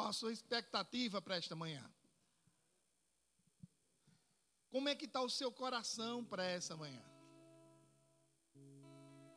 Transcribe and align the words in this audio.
Qual 0.00 0.08
a 0.08 0.14
sua 0.14 0.32
expectativa 0.32 1.20
para 1.20 1.36
esta 1.36 1.54
manhã? 1.54 1.84
Como 4.70 4.88
é 4.88 4.94
que 4.94 5.04
está 5.04 5.20
o 5.20 5.28
seu 5.28 5.52
coração 5.52 6.24
para 6.24 6.42
essa 6.42 6.74
manhã? 6.74 7.04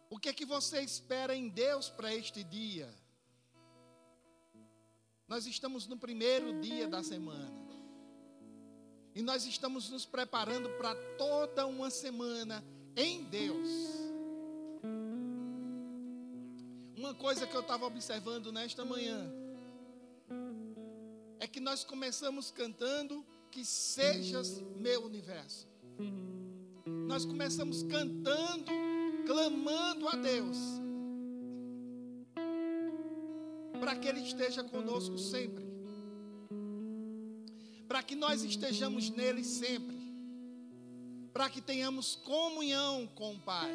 O 0.10 0.18
que 0.18 0.30
é 0.30 0.34
que 0.34 0.46
você 0.46 0.80
espera 0.80 1.36
em 1.36 1.50
Deus 1.50 1.90
para 1.90 2.16
este 2.16 2.46
dia? 2.46 2.90
Nós 5.28 5.46
estamos 5.48 5.86
no 5.86 5.98
primeiro 5.98 6.62
dia 6.62 6.88
da 6.88 7.04
semana. 7.04 7.52
E 9.14 9.22
nós 9.22 9.46
estamos 9.46 9.90
nos 9.90 10.06
preparando 10.06 10.70
para 10.78 10.96
toda 11.18 11.68
uma 11.68 11.90
semana 11.90 12.64
em 12.96 13.26
Deus. 13.26 13.68
Uma 16.96 17.14
coisa 17.14 17.46
que 17.46 17.54
eu 17.54 17.60
estava 17.60 17.86
observando 17.86 18.50
nesta 18.50 18.86
manhã 18.86 19.43
que 21.54 21.60
nós 21.60 21.84
começamos 21.84 22.50
cantando 22.50 23.24
que 23.52 23.64
sejas 23.64 24.60
meu 24.76 25.06
universo. 25.06 25.68
Nós 27.08 27.26
começamos 27.26 27.84
cantando, 27.84 28.72
clamando 29.28 30.08
a 30.08 30.16
Deus, 30.16 30.58
para 33.80 33.96
que 33.96 34.08
Ele 34.08 34.22
esteja 34.22 34.64
conosco 34.64 35.16
sempre, 35.20 35.64
para 37.88 38.02
que 38.02 38.16
nós 38.16 38.44
estejamos 38.44 39.12
nele 39.12 39.44
sempre, 39.44 40.02
para 41.32 41.52
que 41.52 41.62
tenhamos 41.62 42.16
comunhão 42.16 43.06
com 43.14 43.36
o 43.36 43.40
Pai. 43.40 43.72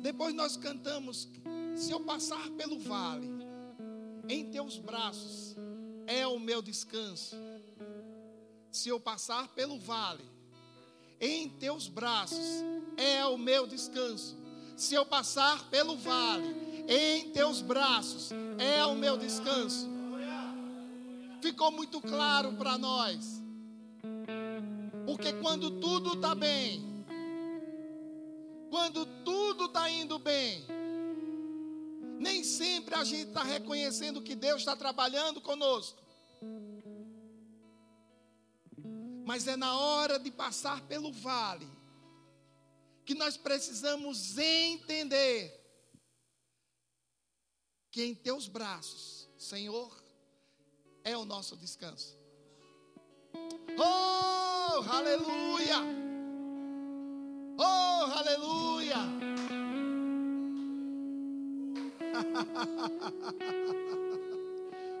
Depois 0.00 0.32
nós 0.32 0.56
cantamos: 0.56 1.28
se 1.74 1.90
eu 1.90 1.98
passar 1.98 2.48
pelo 2.50 2.78
vale, 2.78 3.28
em 4.28 4.48
teus 4.50 4.78
braços 4.78 5.55
é 6.06 6.26
o 6.26 6.38
meu 6.38 6.62
descanso 6.62 7.36
se 8.76 8.90
eu 8.90 9.00
passar 9.00 9.48
pelo 9.48 9.78
vale, 9.78 10.22
em 11.18 11.48
teus 11.48 11.88
braços 11.88 12.62
é 12.96 13.24
o 13.24 13.38
meu 13.38 13.66
descanso. 13.66 14.36
Se 14.76 14.94
eu 14.94 15.06
passar 15.06 15.64
pelo 15.70 15.96
vale, 15.96 16.54
em 16.86 17.30
teus 17.30 17.62
braços 17.62 18.30
é 18.58 18.84
o 18.84 18.94
meu 18.94 19.16
descanso. 19.16 19.88
Ficou 21.40 21.72
muito 21.72 22.02
claro 22.02 22.52
para 22.52 22.76
nós. 22.76 23.42
Porque 25.06 25.32
quando 25.32 25.80
tudo 25.80 26.12
está 26.12 26.34
bem, 26.34 26.84
quando 28.68 29.06
tudo 29.24 29.64
está 29.64 29.88
indo 29.88 30.18
bem, 30.18 30.66
nem 32.18 32.42
sempre 32.42 32.94
a 32.94 33.04
gente 33.04 33.28
está 33.28 33.42
reconhecendo 33.42 34.22
que 34.22 34.34
Deus 34.34 34.60
está 34.60 34.76
trabalhando 34.76 35.40
conosco. 35.40 36.02
Mas 39.24 39.46
é 39.46 39.56
na 39.56 39.78
hora 39.78 40.18
de 40.18 40.30
passar 40.30 40.80
pelo 40.82 41.12
vale 41.12 41.68
que 43.04 43.14
nós 43.14 43.36
precisamos 43.36 44.36
entender 44.38 45.52
que 47.90 48.04
em 48.04 48.14
teus 48.14 48.48
braços, 48.48 49.28
Senhor, 49.38 50.04
é 51.04 51.16
o 51.16 51.24
nosso 51.24 51.56
descanso. 51.56 52.16
Oh, 53.78 54.90
aleluia! 54.90 55.78
Oh, 57.58 57.62
aleluia! 58.12 58.96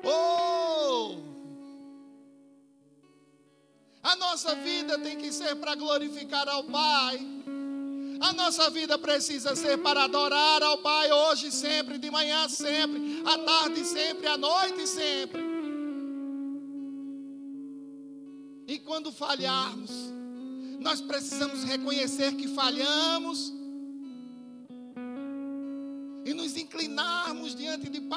Oh! 0.04 1.16
A 4.02 4.14
nossa 4.16 4.54
vida 4.54 4.98
tem 4.98 5.16
que 5.16 5.32
ser 5.32 5.56
para 5.56 5.74
glorificar 5.74 6.48
ao 6.48 6.64
Pai. 6.64 7.18
A 8.20 8.32
nossa 8.32 8.70
vida 8.70 8.96
precisa 8.98 9.54
ser 9.56 9.78
para 9.78 10.04
adorar 10.04 10.62
ao 10.62 10.78
Pai 10.78 11.10
hoje, 11.12 11.50
sempre, 11.50 11.98
de 11.98 12.10
manhã, 12.10 12.48
sempre, 12.48 13.22
à 13.26 13.38
tarde, 13.38 13.84
sempre, 13.84 14.26
à 14.26 14.36
noite, 14.36 14.86
sempre. 14.86 15.44
E 18.66 18.78
quando 18.78 19.12
falharmos, 19.12 19.90
nós 20.80 21.00
precisamos 21.00 21.64
reconhecer 21.64 22.34
que 22.36 22.48
falhamos 22.48 23.52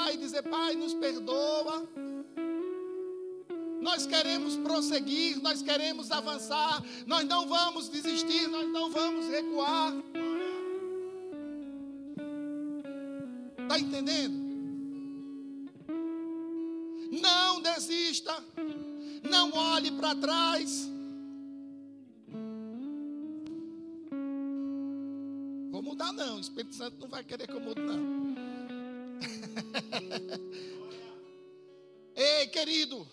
Pai 0.09 0.15
e 0.15 0.17
dizer: 0.17 0.41
Pai, 0.43 0.75
nos 0.75 0.93
perdoa. 0.95 1.87
Nós 3.79 4.07
queremos 4.07 4.55
prosseguir, 4.57 5.39
nós 5.41 5.61
queremos 5.61 6.11
avançar, 6.11 6.83
nós 7.05 7.23
não 7.25 7.47
vamos 7.47 7.89
desistir, 7.89 8.47
nós 8.47 8.67
não 8.69 8.89
vamos 8.89 9.27
recuar. 9.27 9.93
Está 13.61 13.79
entendendo? 13.79 14.49
Não 17.21 17.61
desista, 17.61 18.43
não 19.29 19.53
olhe 19.53 19.91
para 19.91 20.15
trás. 20.15 20.89
Vou 25.71 25.83
mudar 25.83 26.11
não, 26.13 26.37
o 26.37 26.39
Espírito 26.39 26.73
Santo 26.73 26.97
não 26.99 27.07
vai 27.07 27.23
querer 27.23 27.47
que 27.47 27.53
eu 27.53 27.61
mude 27.61 27.81
não. 27.81 28.18
Querido, 32.49 33.07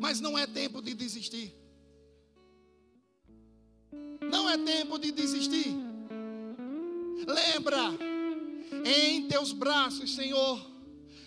mas 0.00 0.20
não 0.20 0.36
é 0.36 0.46
tempo 0.46 0.82
de 0.82 0.94
desistir. 0.94 1.54
Não 4.30 4.48
é 4.48 4.58
tempo 4.58 4.98
de 4.98 5.12
desistir. 5.12 5.74
Lembra, 7.26 7.80
em 8.84 9.26
teus 9.28 9.52
braços, 9.52 10.14
Senhor, 10.14 10.60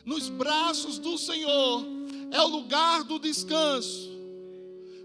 nos 0.05 0.29
braços 0.29 0.99
do 0.99 1.17
Senhor 1.17 1.85
é 2.31 2.41
o 2.41 2.47
lugar 2.47 3.03
do 3.03 3.17
descanso. 3.17 4.15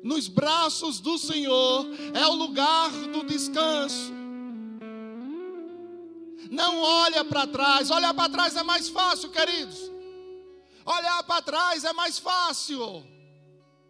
Nos 0.02 0.26
braços 0.26 0.98
do 0.98 1.16
Senhor 1.16 1.86
é 2.12 2.26
o 2.26 2.34
lugar 2.34 2.90
do 2.90 3.24
descanso. 3.24 4.21
Não 6.52 6.78
olha 6.80 7.24
para 7.24 7.46
trás. 7.46 7.90
Olhar 7.90 8.12
para 8.12 8.28
trás 8.28 8.54
é 8.54 8.62
mais 8.62 8.86
fácil, 8.86 9.30
queridos. 9.30 9.90
Olhar 10.84 11.22
para 11.22 11.40
trás 11.40 11.82
é 11.82 11.94
mais 11.94 12.18
fácil. 12.18 13.06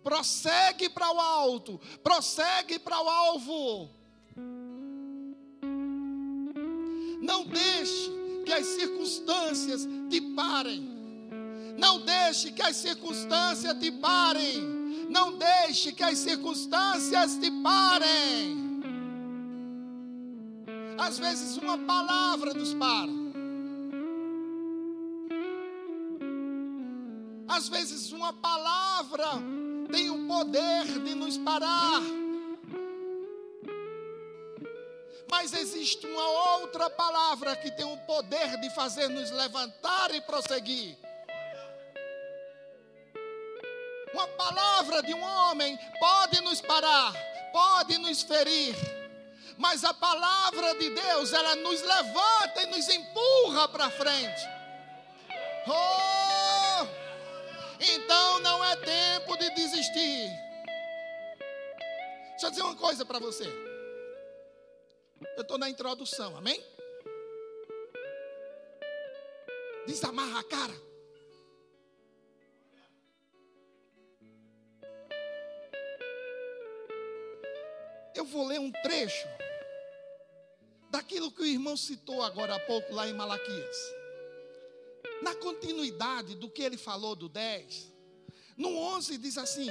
Prossegue 0.05 0.89
para 0.89 1.13
o 1.13 1.21
alto, 1.21 1.81
prossegue 2.05 2.79
para 2.79 3.01
o 3.03 3.09
alvo. 3.09 3.91
Não 7.21 7.45
deixe 7.45 8.11
que 8.45 8.53
as 8.53 8.67
circunstâncias 8.67 9.89
te 10.09 10.21
parem. 10.21 10.83
Não 11.77 12.01
deixe 12.01 12.53
que 12.53 12.63
as 12.63 12.77
circunstâncias 12.77 13.77
te 13.81 13.91
parem. 13.91 14.61
Não 15.11 15.37
deixe 15.37 15.93
que 15.93 16.05
as 16.05 16.19
circunstâncias 16.19 17.37
te 17.39 17.51
parem. 17.61 18.62
Às 21.05 21.19
vezes 21.19 21.57
uma 21.57 21.77
palavra 21.79 22.55
nos 22.55 22.73
para. 22.75 23.11
Às 27.49 27.69
vezes 27.69 28.13
uma 28.13 28.33
palavra 28.33 29.27
tem 29.91 30.09
o 30.11 30.29
poder 30.29 30.85
de 31.01 31.15
nos 31.17 31.37
parar. 31.39 32.01
Mas 35.29 35.53
existe 35.53 36.07
uma 36.07 36.61
outra 36.61 36.89
palavra 36.89 37.57
que 37.57 37.73
tem 37.73 37.85
o 37.85 37.97
poder 38.07 38.61
de 38.61 38.71
fazer 38.71 39.09
nos 39.09 39.29
levantar 39.33 40.15
e 40.15 40.21
prosseguir. 40.21 40.97
Uma 44.15 44.29
palavra 44.29 45.03
de 45.03 45.13
um 45.13 45.23
homem 45.23 45.77
pode 45.99 46.41
nos 46.43 46.61
parar, 46.61 47.13
pode 47.53 47.99
nos 47.99 48.23
ferir, 48.23 49.02
mas 49.59 49.85
a 49.85 49.95
palavra 49.95 50.75
de 50.75 50.91
Deus, 50.91 51.33
ela 51.33 51.55
nos 51.57 51.81
levanta 51.83 52.63
e 52.63 52.67
nos 52.67 52.89
empurra 52.89 53.69
para 53.69 53.91
frente. 53.91 54.43
Oh! 55.67 56.87
Então 57.81 58.41
não 58.41 58.65
é 58.65 58.77
tempo 58.77 59.37
de 59.37 59.51
desistir. 59.51 60.31
Deixa 62.31 62.47
eu 62.47 62.51
dizer 62.51 62.63
uma 62.63 62.77
coisa 62.77 63.05
para 63.05 63.19
você. 63.19 63.45
Eu 65.37 65.43
estou 65.43 65.59
na 65.59 65.69
introdução, 65.69 66.37
amém? 66.37 66.63
Desamarra 69.87 70.41
a 70.41 70.45
cara. 70.45 70.92
Vou 78.33 78.47
ler 78.47 78.59
um 78.59 78.73
trecho 78.73 79.29
daquilo 80.91 81.31
que 81.31 81.43
o 81.43 81.47
irmão 81.47 81.77
citou 81.77 82.23
agora 82.23 82.57
há 82.57 82.61
pouco 82.61 82.93
lá 82.95 83.07
em 83.07 83.13
Malaquias. 83.13 83.77
na 85.21 85.35
continuidade 85.37 86.35
do 86.35 86.51
que 86.51 86.63
ele 86.63 86.77
falou 86.77 87.15
do 87.15 87.29
10, 87.29 87.93
no 88.57 88.77
11 88.77 89.19
diz 89.19 89.39
assim: 89.39 89.69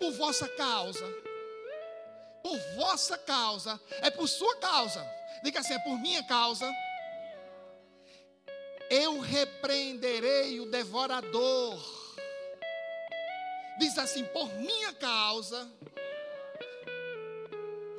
por 0.00 0.10
vossa 0.12 0.48
causa, 0.48 1.06
por 2.42 2.58
vossa 2.76 3.16
causa, 3.16 3.80
é 4.02 4.10
por 4.10 4.28
sua 4.28 4.56
causa, 4.56 5.06
diga 5.44 5.60
assim: 5.60 5.74
é 5.74 5.78
por 5.78 5.96
minha 6.00 6.24
causa, 6.24 6.68
eu 8.90 9.20
repreenderei 9.20 10.58
o 10.58 10.66
devorador. 10.66 11.78
Diz 13.78 13.96
assim: 13.96 14.24
por 14.24 14.52
minha 14.56 14.92
causa. 14.92 15.70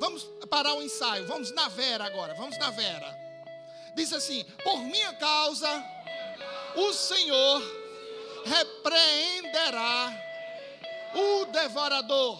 Vamos 0.02 0.24
parar 0.50 0.74
o 0.74 0.82
ensaio, 0.82 1.28
vamos 1.28 1.52
na 1.52 1.68
Vera 1.68 2.04
agora, 2.04 2.34
vamos 2.34 2.58
na 2.58 2.72
Vera. 2.72 3.16
Diz 3.94 4.12
assim: 4.12 4.44
por 4.64 4.78
minha 4.78 5.12
causa 5.12 5.68
o 6.74 6.92
Senhor 6.92 7.62
repreenderá 8.44 10.12
o 11.14 11.44
devorador. 11.52 12.36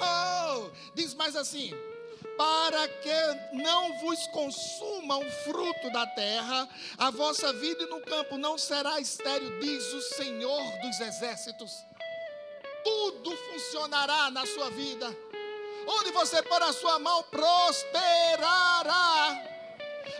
Oh, 0.00 0.70
diz 0.94 1.12
mais 1.14 1.34
assim: 1.34 1.72
para 2.36 2.86
que 2.86 3.54
não 3.54 3.98
vos 3.98 4.24
consuma 4.28 5.18
o 5.18 5.30
fruto 5.42 5.90
da 5.90 6.06
terra, 6.06 6.68
a 6.98 7.10
vossa 7.10 7.52
vida 7.52 7.84
no 7.86 8.00
campo 8.02 8.38
não 8.38 8.56
será 8.56 9.00
estéril, 9.00 9.58
diz 9.58 9.92
o 9.92 10.02
Senhor 10.14 10.62
dos 10.82 11.00
exércitos. 11.00 11.84
Tudo 12.84 13.36
funcionará 13.36 14.30
na 14.30 14.46
sua 14.46 14.70
vida. 14.70 15.27
Onde 15.90 16.10
você 16.10 16.42
pôr 16.42 16.62
a 16.62 16.72
sua 16.72 16.98
mão, 16.98 17.22
prosperará 17.24 18.78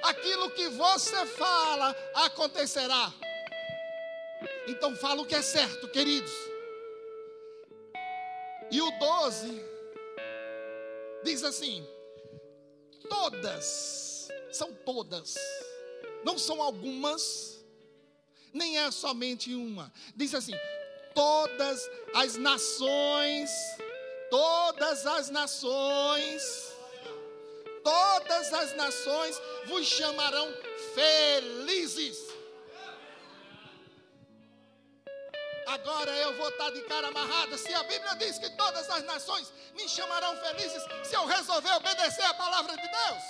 aquilo 0.03 0.51
que 0.53 0.69
você 0.69 1.27
fala 1.27 1.95
acontecerá. 2.15 3.13
Então 4.67 4.97
fala 4.97 5.21
o 5.21 5.27
que 5.27 5.35
é 5.35 5.43
certo, 5.43 5.87
queridos. 5.89 6.33
E 8.71 8.81
o 8.81 8.91
12 8.99 9.63
diz 11.23 11.45
assim: 11.45 11.87
todas, 13.09 14.29
são 14.51 14.73
todas, 14.73 15.35
não 16.25 16.39
são 16.39 16.63
algumas, 16.63 17.63
nem 18.53 18.79
é 18.79 18.91
somente 18.91 19.55
uma. 19.55 19.93
Diz 20.15 20.35
assim: 20.35 20.55
todas 21.15 21.91
as 22.15 22.37
nações, 22.37 23.51
todas 24.31 25.07
as 25.07 25.31
nações 25.31 26.69
todas 27.89 28.53
as 28.53 28.77
nações 28.77 29.41
vos 29.67 29.87
chamarão 29.87 30.53
felizes. 30.95 32.19
Agora 35.67 36.11
eu 36.11 36.37
vou 36.37 36.49
estar 36.49 36.71
de 36.71 36.83
cara 36.83 37.09
amarrada. 37.09 37.57
Se 37.59 37.73
a 37.75 37.83
Bíblia 37.83 38.15
diz 38.17 38.39
que 38.39 38.51
todas 38.57 38.89
as 38.91 39.05
nações 39.05 39.53
me 39.75 39.89
chamarão 39.89 40.37
felizes, 40.37 40.83
se 41.05 41.15
eu 41.15 41.27
resolver 41.27 41.73
obedecer 41.73 42.25
a 42.25 42.35
palavra 42.35 42.77
de 42.77 42.89
Deus. 42.89 43.23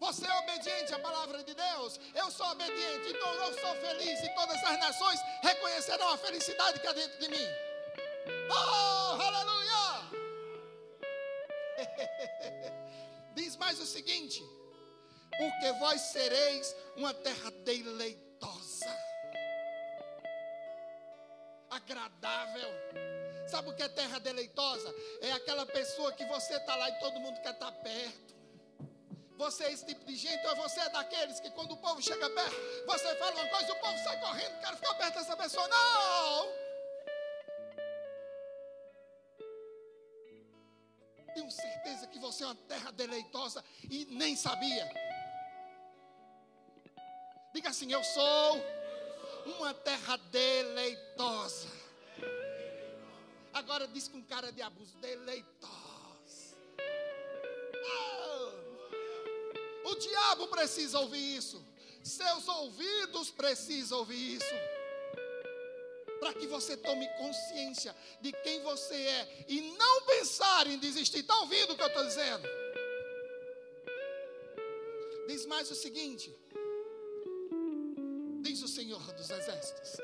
Você 0.00 0.26
é 0.26 0.38
obediente 0.40 0.92
à 0.92 0.98
palavra 0.98 1.44
de 1.44 1.54
Deus, 1.54 2.00
eu 2.12 2.28
sou 2.28 2.46
obediente, 2.46 3.08
então 3.08 3.34
eu 3.34 3.60
sou 3.60 3.74
feliz 3.76 4.20
e 4.20 4.34
todas 4.34 4.64
as 4.64 4.78
nações 4.80 5.20
reconhecerão 5.42 6.08
a 6.08 6.18
felicidade 6.18 6.80
que 6.80 6.86
há 6.88 6.92
dentro 6.92 7.20
de 7.20 7.28
mim. 7.28 7.48
Oh, 8.50 9.22
aleluia! 9.22 9.51
Diz 13.34 13.56
mais 13.56 13.80
o 13.80 13.86
seguinte: 13.86 14.42
porque 15.38 15.72
vós 15.72 16.00
sereis 16.00 16.74
uma 16.96 17.14
terra 17.14 17.50
deleitosa, 17.64 18.98
agradável. 21.70 22.68
Sabe 23.48 23.70
o 23.70 23.74
que 23.74 23.82
é 23.82 23.88
terra 23.88 24.18
deleitosa? 24.18 24.94
É 25.20 25.32
aquela 25.32 25.66
pessoa 25.66 26.12
que 26.12 26.24
você 26.26 26.54
está 26.54 26.76
lá 26.76 26.88
e 26.88 26.98
todo 27.00 27.20
mundo 27.20 27.40
quer 27.42 27.52
estar 27.52 27.70
tá 27.70 27.72
perto. 27.72 28.32
Você 29.36 29.64
é 29.64 29.72
esse 29.72 29.84
tipo 29.84 30.04
de 30.04 30.14
gente, 30.14 30.46
ou 30.46 30.56
você 30.56 30.80
é 30.80 30.88
daqueles 30.90 31.40
que 31.40 31.50
quando 31.50 31.72
o 31.72 31.76
povo 31.76 32.00
chega 32.00 32.30
perto, 32.30 32.56
você 32.86 33.14
fala 33.16 33.32
uma 33.32 33.48
coisa 33.48 33.68
e 33.68 33.72
o 33.72 33.80
povo 33.80 33.98
sai 34.04 34.20
correndo, 34.20 34.60
quero 34.60 34.76
ficar 34.76 34.94
perto 34.94 35.14
dessa 35.14 35.36
pessoa. 35.36 35.66
Não! 35.68 36.71
É 42.40 42.46
uma 42.46 42.54
terra 42.54 42.90
deleitosa 42.92 43.64
e 43.90 44.04
nem 44.06 44.36
sabia. 44.36 44.88
Diga 47.52 47.70
assim: 47.70 47.92
Eu 47.92 48.02
sou 48.04 48.60
uma 49.58 49.74
terra 49.74 50.16
deleitosa. 50.30 51.68
Agora 53.52 53.86
diz 53.88 54.08
com 54.08 54.22
cara 54.22 54.52
de 54.52 54.62
abuso: 54.62 54.96
deleitosa. 54.98 56.56
Oh, 59.84 59.90
o 59.90 59.94
diabo 59.96 60.46
precisa 60.48 61.00
ouvir 61.00 61.36
isso. 61.36 61.62
Seus 62.02 62.48
ouvidos 62.48 63.30
precisam 63.30 63.98
ouvir 63.98 64.36
isso 64.36 64.81
para 66.22 66.34
que 66.34 66.46
você 66.46 66.76
tome 66.76 67.08
consciência 67.18 67.92
de 68.20 68.30
quem 68.44 68.62
você 68.62 68.94
é 68.94 69.44
e 69.48 69.60
não 69.76 70.02
pensar 70.02 70.68
em 70.68 70.78
desistir. 70.78 71.18
Está 71.18 71.36
ouvindo 71.40 71.72
o 71.72 71.76
que 71.76 71.82
eu 71.82 71.88
estou 71.88 72.04
dizendo? 72.04 72.48
Diz 75.26 75.44
mais 75.46 75.68
o 75.68 75.74
seguinte: 75.74 76.32
diz 78.40 78.62
o 78.62 78.68
Senhor 78.68 79.02
dos 79.14 79.28
Exércitos. 79.30 79.96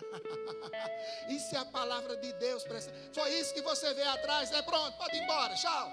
isso 1.28 1.54
é 1.54 1.58
a 1.58 1.66
palavra 1.66 2.16
de 2.16 2.32
Deus. 2.44 2.64
Foi 3.12 3.30
isso 3.34 3.52
que 3.52 3.60
você 3.60 3.92
vê 3.92 4.04
atrás, 4.04 4.50
é 4.50 4.62
pronto, 4.62 4.96
pode 4.96 5.14
ir 5.14 5.24
embora, 5.24 5.54
tchau. 5.56 5.92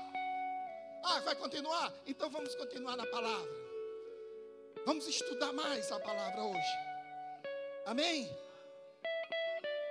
Ah, 1.03 1.19
vai 1.19 1.35
continuar? 1.35 1.93
Então 2.07 2.29
vamos 2.29 2.55
continuar 2.55 2.95
na 2.95 3.05
palavra. 3.07 3.51
Vamos 4.85 5.05
estudar 5.09 5.51
mais 5.51 5.91
a 5.91 5.99
palavra 5.99 6.41
hoje. 6.41 6.73
Amém? 7.85 8.44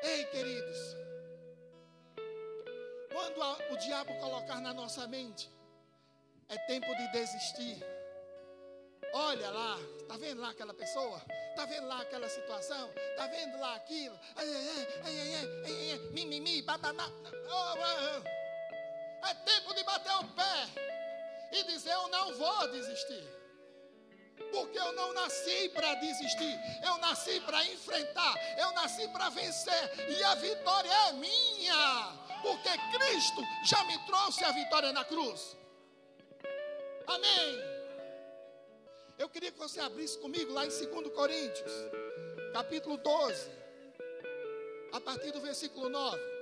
Ei, 0.05 0.23
queridos, 0.27 0.79
quando 3.11 3.41
o 3.73 3.77
diabo 3.79 4.15
colocar 4.21 4.61
na 4.61 4.75
nossa 4.75 5.06
mente, 5.06 5.51
é 6.51 6.59
tempo 6.67 6.95
de 6.95 7.09
desistir. 7.12 7.83
Olha 9.15 9.51
lá, 9.51 9.79
está 10.03 10.19
vendo 10.19 10.43
lá 10.43 10.51
aquela 10.51 10.75
pessoa? 10.75 11.23
Está 11.51 11.65
vendo 11.65 11.87
lá 11.87 12.03
aquela 12.03 12.29
situação? 12.29 12.91
Está 12.91 13.27
vendo 13.29 13.58
lá 13.58 13.77
aquilo? 13.77 14.19
Mimimi, 16.11 16.61
bababá. 16.61 17.08
É 19.27 19.34
tempo 19.34 19.73
de 19.73 19.84
bater 19.84 20.13
o 20.17 20.25
pé 20.34 20.69
e 21.51 21.65
dizer: 21.65 21.93
Eu 21.93 22.08
não 22.08 22.34
vou 22.34 22.69
desistir. 22.73 23.44
Porque 24.50 24.79
eu 24.79 24.93
não 24.93 25.12
nasci 25.12 25.69
para 25.70 25.94
desistir, 25.94 26.58
eu 26.84 26.98
nasci 26.98 27.41
para 27.41 27.64
enfrentar, 27.67 28.34
eu 28.58 28.72
nasci 28.72 29.08
para 29.08 29.29
vencer, 29.31 30.08
e 30.08 30.22
a 30.24 30.34
vitória 30.36 30.91
é 31.08 31.12
minha, 31.12 32.12
porque 32.43 32.70
Cristo 32.96 33.43
já 33.64 33.82
me 33.84 33.98
trouxe 34.06 34.44
a 34.44 34.53
vitória 34.53 34.93
na 34.93 35.05
cruz. 35.05 35.56
Amém. 37.06 37.74
Eu 39.19 39.29
queria 39.29 39.53
que 39.53 39.58
você 39.58 39.81
abrisse 39.81 40.19
comigo 40.19 40.53
lá 40.53 40.64
em 40.64 40.69
2 40.69 41.12
Coríntios, 41.14 41.72
capítulo 42.53 42.96
12, 42.96 43.50
a 44.93 45.00
partir 45.00 45.31
do 45.32 45.41
versículo 45.41 45.88
9. 45.88 46.33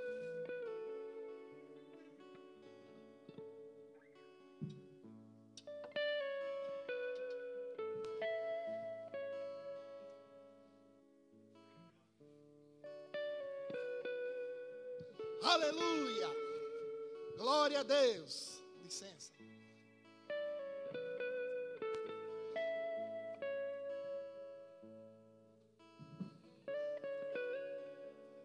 Aleluia. 15.44 16.28
Glória 17.37 17.80
a 17.80 17.82
Deus. 17.82 18.62
Licença. 18.82 19.32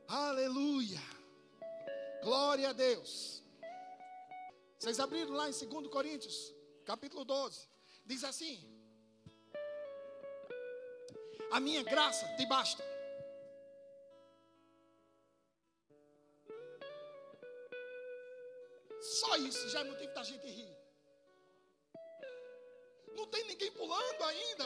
Aleluia. 0.08 1.00
Glória 2.24 2.70
a 2.70 2.74
Deus. 2.74 3.44
Vocês 4.80 5.00
abriram 5.00 5.34
lá 5.34 5.50
em 5.50 5.51
2 5.51 5.88
Coríntios, 5.88 6.54
capítulo 6.86 7.24
12. 7.24 7.68
Diz 8.06 8.24
assim: 8.24 8.58
A 11.51 11.60
minha 11.60 11.84
graça 11.84 12.25
te 12.38 12.46
basta 12.46 12.97
isso 19.46 19.70
já 19.70 19.82
é 19.82 19.84
motivo 19.84 20.13
da 20.13 20.24
gente 20.24 20.48
rir. 20.48 20.75
Não 23.15 23.27
tem 23.27 23.44
ninguém 23.46 23.72
pulando 23.72 24.24
ainda. 24.24 24.65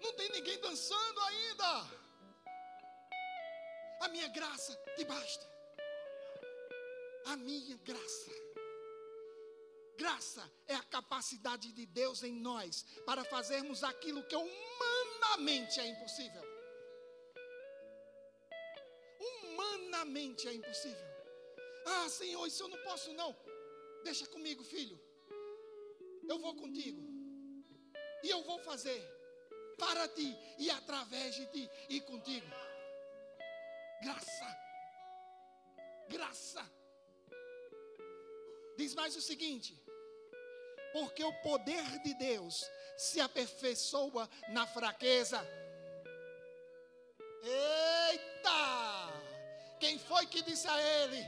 Não 0.00 0.12
tem 0.14 0.28
ninguém 0.30 0.58
dançando 0.60 1.20
ainda. 1.20 2.02
A 4.00 4.08
minha 4.08 4.28
graça 4.28 4.74
te 4.96 5.04
basta. 5.04 5.46
A 7.26 7.36
minha 7.36 7.76
graça. 7.78 8.30
Graça 9.96 10.50
é 10.66 10.74
a 10.74 10.82
capacidade 10.82 11.72
de 11.72 11.86
Deus 11.86 12.22
em 12.22 12.32
nós 12.32 12.84
para 13.06 13.24
fazermos 13.24 13.84
aquilo 13.84 14.22
que 14.24 14.34
humanamente 14.34 15.78
é 15.80 15.86
impossível. 15.86 16.42
Humanamente 19.20 20.48
é 20.48 20.54
impossível. 20.54 21.12
Ah, 21.86 22.08
Senhor, 22.08 22.46
isso 22.46 22.62
eu 22.64 22.68
não 22.68 22.78
posso 22.78 23.12
não. 23.12 23.36
Deixa 24.04 24.26
comigo, 24.26 24.62
filho. 24.64 24.98
Eu 26.28 26.38
vou 26.38 26.54
contigo. 26.54 27.02
E 28.22 28.30
eu 28.30 28.42
vou 28.42 28.58
fazer 28.60 29.00
para 29.78 30.08
ti 30.08 30.36
e 30.58 30.70
através 30.70 31.34
de 31.34 31.46
ti 31.46 31.70
e 31.88 32.00
contigo. 32.00 32.46
Graça. 34.02 34.58
Graça. 36.08 36.72
Diz 38.76 38.94
mais 38.94 39.16
o 39.16 39.20
seguinte: 39.20 39.80
porque 40.92 41.24
o 41.24 41.32
poder 41.42 41.98
de 42.00 42.14
Deus 42.14 42.68
se 42.96 43.20
aperfeiçoa 43.20 44.28
na 44.48 44.66
fraqueza. 44.66 45.40
Eita! 47.42 48.52
Quem 49.80 49.98
foi 49.98 50.26
que 50.26 50.42
disse 50.42 50.68
a 50.68 50.80
ele? 50.80 51.24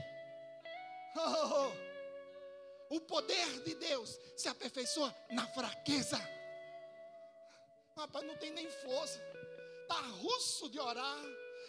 Oh, 1.17 1.21
oh, 1.21 1.67
oh. 1.67 1.94
O 2.91 3.01
poder 3.01 3.61
de 3.63 3.75
Deus 3.75 4.19
se 4.37 4.49
aperfeiçoa 4.49 5.15
na 5.31 5.47
fraqueza. 5.49 6.19
Rapaz, 7.97 8.25
não 8.27 8.37
tem 8.37 8.51
nem 8.51 8.71
força. 8.71 9.21
Está 9.83 10.01
russo 10.01 10.69
de 10.69 10.81
orar. 10.81 11.19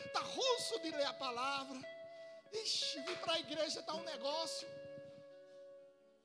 Está 0.05 0.19
russo 0.19 0.79
de 0.79 0.91
ler 0.91 1.05
a 1.05 1.13
palavra. 1.13 1.79
Ixi, 2.51 3.01
vir 3.01 3.17
para 3.19 3.34
a 3.34 3.39
igreja 3.39 3.79
está 3.79 3.93
um 3.93 4.03
negócio. 4.03 4.67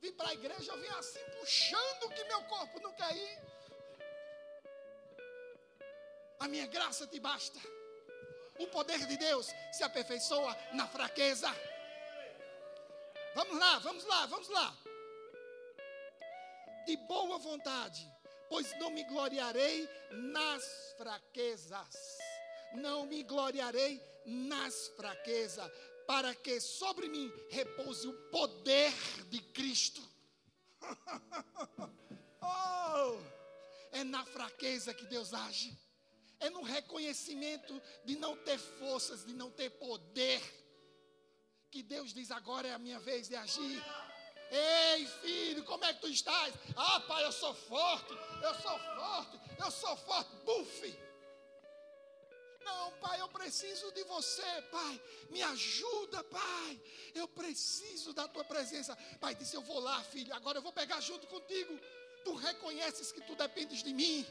Vim 0.00 0.12
para 0.12 0.30
a 0.30 0.34
igreja, 0.34 0.72
eu 0.72 0.80
vim 0.80 0.88
assim 0.88 1.20
puxando 1.38 2.14
que 2.14 2.24
meu 2.24 2.42
corpo 2.44 2.80
não 2.80 2.92
quer 2.92 3.14
ir. 3.14 3.38
A 6.38 6.48
minha 6.48 6.66
graça 6.66 7.06
te 7.06 7.20
basta. 7.20 7.58
O 8.58 8.66
poder 8.68 9.06
de 9.06 9.16
Deus 9.16 9.52
se 9.72 9.82
aperfeiçoa 9.82 10.56
na 10.72 10.86
fraqueza. 10.86 11.48
Vamos 13.34 13.58
lá, 13.58 13.78
vamos 13.78 14.04
lá, 14.04 14.26
vamos 14.26 14.48
lá. 14.48 14.76
De 16.84 16.96
boa 16.96 17.38
vontade, 17.38 18.04
pois 18.48 18.76
não 18.78 18.90
me 18.90 19.04
gloriarei 19.04 19.88
nas 20.10 20.64
fraquezas. 20.98 22.18
Não 22.74 23.06
me 23.06 23.22
gloriarei 23.22 24.02
nas 24.26 24.88
fraquezas, 24.96 25.70
para 26.06 26.34
que 26.34 26.60
sobre 26.60 27.08
mim 27.08 27.32
repouse 27.50 28.06
o 28.06 28.12
poder 28.30 28.92
de 29.28 29.40
Cristo. 29.40 30.02
oh, 32.42 33.20
é 33.92 34.02
na 34.02 34.24
fraqueza 34.24 34.92
que 34.92 35.06
Deus 35.06 35.32
age, 35.32 35.76
é 36.40 36.50
no 36.50 36.62
reconhecimento 36.62 37.80
de 38.04 38.16
não 38.16 38.36
ter 38.36 38.58
forças, 38.58 39.24
de 39.24 39.34
não 39.34 39.50
ter 39.50 39.70
poder, 39.70 40.40
que 41.70 41.82
Deus 41.82 42.12
diz: 42.12 42.30
agora 42.30 42.68
é 42.68 42.72
a 42.74 42.78
minha 42.78 42.98
vez 42.98 43.28
de 43.28 43.36
agir. 43.36 43.82
Ei, 44.50 45.06
filho, 45.06 45.64
como 45.64 45.84
é 45.84 45.94
que 45.94 46.00
tu 46.00 46.08
estás? 46.08 46.52
Ah, 46.76 47.00
pai, 47.00 47.24
eu 47.24 47.30
sou 47.30 47.54
forte, 47.54 48.12
eu 48.42 48.54
sou 48.54 48.78
forte, 48.78 49.40
eu 49.58 49.70
sou 49.70 49.96
forte, 49.96 50.30
bufe. 50.44 50.98
Não, 52.64 52.92
pai, 52.98 53.20
eu 53.20 53.28
preciso 53.28 53.92
de 53.92 54.02
você, 54.04 54.62
pai. 54.70 55.00
Me 55.30 55.42
ajuda, 55.42 56.22
pai. 56.24 56.80
Eu 57.14 57.28
preciso 57.28 58.12
da 58.12 58.26
tua 58.28 58.44
presença. 58.44 58.96
Pai 59.20 59.34
disse: 59.34 59.56
Eu 59.56 59.62
vou 59.62 59.78
lá, 59.78 60.02
filho. 60.04 60.34
Agora 60.34 60.58
eu 60.58 60.62
vou 60.62 60.72
pegar 60.72 61.00
junto 61.00 61.26
contigo. 61.26 61.78
Tu 62.24 62.34
reconheces 62.34 63.12
que 63.12 63.20
tu 63.22 63.34
dependes 63.34 63.82
de 63.82 63.94
mim. 63.94 64.26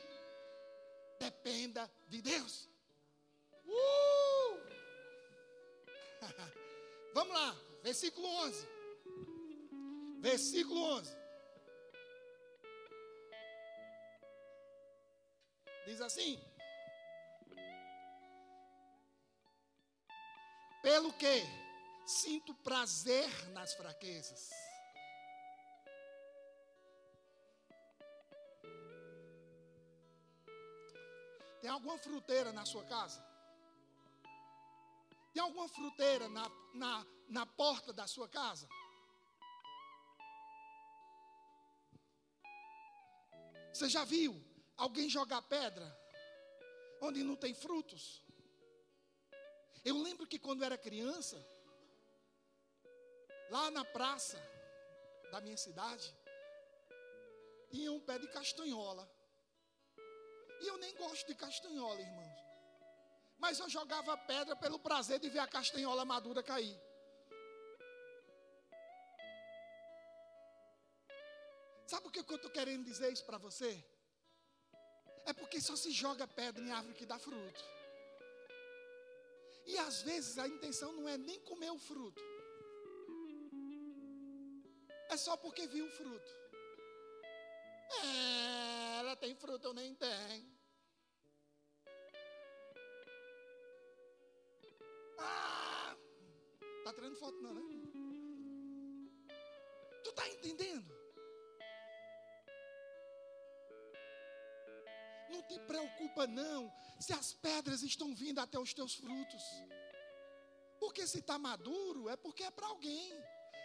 Dependa 1.20 1.90
de 2.08 2.22
Deus. 2.22 2.70
Uh! 3.66 4.60
Vamos 7.14 7.34
lá, 7.34 7.56
versículo 7.84 8.28
11. 8.28 8.68
Versículo 10.20 10.82
11. 10.82 11.18
Diz 15.86 16.02
assim: 16.02 16.40
Pelo 20.84 21.12
que 21.14 21.44
sinto 22.06 22.54
prazer 22.56 23.30
nas 23.50 23.74
fraquezas. 23.74 24.50
Tem 31.62 31.70
alguma 31.70 31.98
fruteira 31.98 32.52
na 32.52 32.66
sua 32.66 32.84
casa? 32.86 33.29
Tem 35.34 35.42
alguma 35.42 35.68
fruteira 35.68 36.28
na, 36.30 36.50
na, 36.74 37.06
na 37.28 37.46
porta 37.46 37.94
da 37.94 38.08
sua 38.08 38.28
casa? 38.28 38.68
Você 43.74 43.88
já 43.88 44.04
viu 44.04 44.36
alguém 44.76 45.10
jogar 45.10 45.42
pedra 45.44 45.88
onde 47.02 47.24
não 47.24 47.36
tem 47.36 47.54
frutos? 47.54 48.24
Eu 49.86 49.98
lembro 49.98 50.28
que 50.28 50.38
quando 50.38 50.64
era 50.64 50.78
criança, 50.78 51.38
lá 53.50 53.72
na 53.72 53.86
praça 53.86 54.38
da 55.32 55.40
minha 55.40 55.56
cidade, 55.56 56.14
tinha 57.72 57.92
um 57.92 58.00
pé 58.00 58.18
de 58.20 58.28
castanhola. 58.28 59.10
E 60.62 60.68
eu 60.68 60.78
nem 60.78 60.94
gosto 60.96 61.28
de 61.28 61.36
castanhola, 61.36 62.02
irmãos. 62.02 62.29
Mas 63.40 63.58
eu 63.60 63.70
jogava 63.70 64.18
pedra 64.18 64.56
pelo 64.56 64.78
prazer 64.78 65.20
de 65.20 65.30
ver 65.30 65.40
a 65.40 65.48
castanhola 65.48 66.04
madura 66.04 66.44
cair. 66.44 66.78
Sabe 71.88 72.08
o 72.08 72.12
que 72.12 72.20
eu 72.20 72.36
estou 72.36 72.52
querendo 72.52 72.84
dizer 72.84 73.12
isso 73.12 73.26
para 73.26 73.38
você? 73.38 73.84
É 75.26 75.34
porque 75.34 75.60
só 75.60 75.76
se 75.76 75.92
joga 75.92 76.28
pedra 76.28 76.64
em 76.64 76.72
árvore 76.72 76.94
que 76.96 77.06
dá 77.06 77.18
fruto. 77.18 77.64
E 79.66 79.78
às 79.80 80.02
vezes 80.02 80.38
a 80.38 80.48
intenção 80.48 80.92
não 80.94 81.08
é 81.08 81.18
nem 81.18 81.40
comer 81.42 81.72
o 81.72 81.80
fruto. 81.80 82.22
É 85.10 85.18
só 85.18 85.36
porque 85.38 85.66
viu 85.68 85.86
o 85.86 85.92
fruto. 85.92 86.32
É, 88.04 89.00
ela 89.00 89.16
tem 89.16 89.34
fruto, 89.36 89.68
eu 89.68 89.74
nem 89.74 89.96
tenho. 89.96 90.59
Ah, 95.20 95.96
tá 96.84 96.94
tirando 96.94 97.16
foto 97.18 97.40
não, 97.42 97.54
né? 97.54 97.62
Tu 100.04 100.12
tá 100.14 100.28
entendendo? 100.30 101.00
Não 105.30 105.44
te 105.44 105.60
preocupa 105.60 106.26
não 106.28 106.72
se 107.00 107.14
as 107.14 107.34
pedras 107.34 107.82
estão 107.84 108.16
vindo 108.16 108.40
até 108.40 108.58
os 108.60 108.74
teus 108.74 108.96
frutos. 108.96 109.44
Porque 110.80 111.06
se 111.06 111.20
está 111.20 111.38
maduro, 111.38 112.10
é 112.10 112.16
porque 112.16 112.44
é 112.44 112.52
para 112.52 112.68
alguém, 112.68 113.14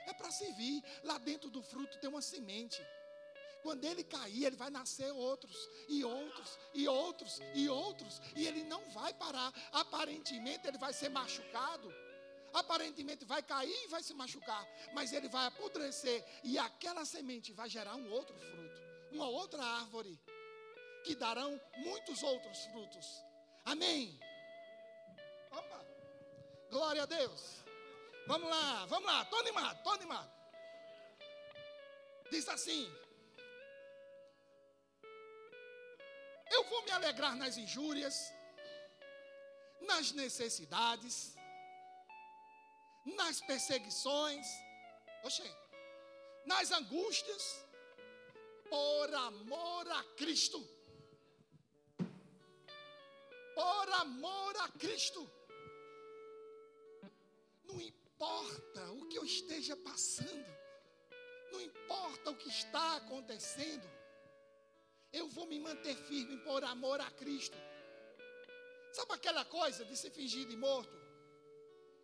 é 0.07 0.13
para 0.13 0.31
servir. 0.31 0.83
Lá 1.03 1.17
dentro 1.19 1.49
do 1.51 1.63
fruto 1.63 1.99
tem 1.99 2.11
uma 2.11 2.21
semente. 2.21 2.81
Quando 3.65 3.83
ele 3.91 4.05
cair, 4.05 4.45
ele 4.45 4.57
vai 4.57 4.69
nascer 4.69 5.11
outros, 5.11 5.57
e 5.89 6.05
outros, 6.05 6.59
e 6.75 6.87
outros, 6.87 7.41
e 7.55 7.67
outros, 7.67 8.21
e 8.37 8.47
ele 8.47 8.63
não 8.63 8.83
vai 8.91 9.15
parar. 9.15 9.51
Aparentemente, 9.73 10.69
ele 10.69 10.77
vai 10.77 10.93
ser 10.93 11.09
machucado, 11.09 11.91
aparentemente 12.53 13.25
vai 13.25 13.43
cair 13.43 13.75
e 13.85 13.89
vai 13.89 14.03
se 14.03 14.13
machucar, 14.13 14.69
mas 14.93 15.15
ele 15.15 15.29
vai 15.29 15.47
apodrecer, 15.47 16.23
e 16.45 16.59
aquela 16.59 17.07
semente 17.07 17.55
vai 17.55 17.71
gerar 17.71 17.95
um 17.95 18.13
outro 18.13 18.37
fruto, 18.37 18.83
uma 19.13 19.31
outra 19.31 19.65
árvore 19.65 20.21
que 21.03 21.15
darão 21.15 21.59
muitos 21.79 22.23
outros 22.23 22.67
frutos. 22.67 23.07
Amém. 23.65 24.21
Opa. 25.51 25.87
Glória 26.71 27.05
a 27.05 27.07
Deus. 27.07 27.65
Vamos 28.27 28.51
lá, 28.51 28.85
vamos 28.85 29.07
lá. 29.07 29.23
Estou 29.23 29.39
animado, 29.39 29.79
estou 29.79 29.93
animado. 29.95 30.31
Diz 32.31 32.47
assim: 32.49 33.04
Eu 36.57 36.63
vou 36.71 36.83
me 36.85 36.93
alegrar 36.99 37.35
nas 37.37 37.57
injúrias, 37.65 38.17
nas 39.91 40.13
necessidades, 40.13 41.17
nas 43.19 43.41
perseguições, 43.41 44.47
oxe, 45.25 45.49
nas 46.47 46.71
angústias, 46.71 47.45
por 48.71 49.15
amor 49.15 49.91
a 50.01 50.03
Cristo. 50.21 50.61
por 53.55 53.93
amor 53.93 54.57
a 54.59 54.69
Cristo. 54.69 55.31
Não 57.65 57.81
importa 57.81 58.91
o 58.93 59.07
que 59.09 59.19
eu 59.19 59.25
esteja 59.25 59.77
passando, 59.77 60.53
não 61.53 61.61
importa 61.61 62.31
o 62.31 62.37
que 62.37 62.49
está 62.49 62.97
acontecendo, 62.97 63.89
eu 65.15 65.29
vou 65.29 65.47
me 65.47 65.59
manter 65.61 65.97
firme 66.09 66.37
por 66.39 66.63
amor 66.65 67.01
a 67.01 67.11
Cristo. 67.13 67.57
Sabe 68.93 69.13
aquela 69.15 69.45
coisa 69.45 69.85
de 69.85 69.97
se 69.97 70.11
fingir 70.11 70.47
de 70.47 70.57
morto? 70.57 70.97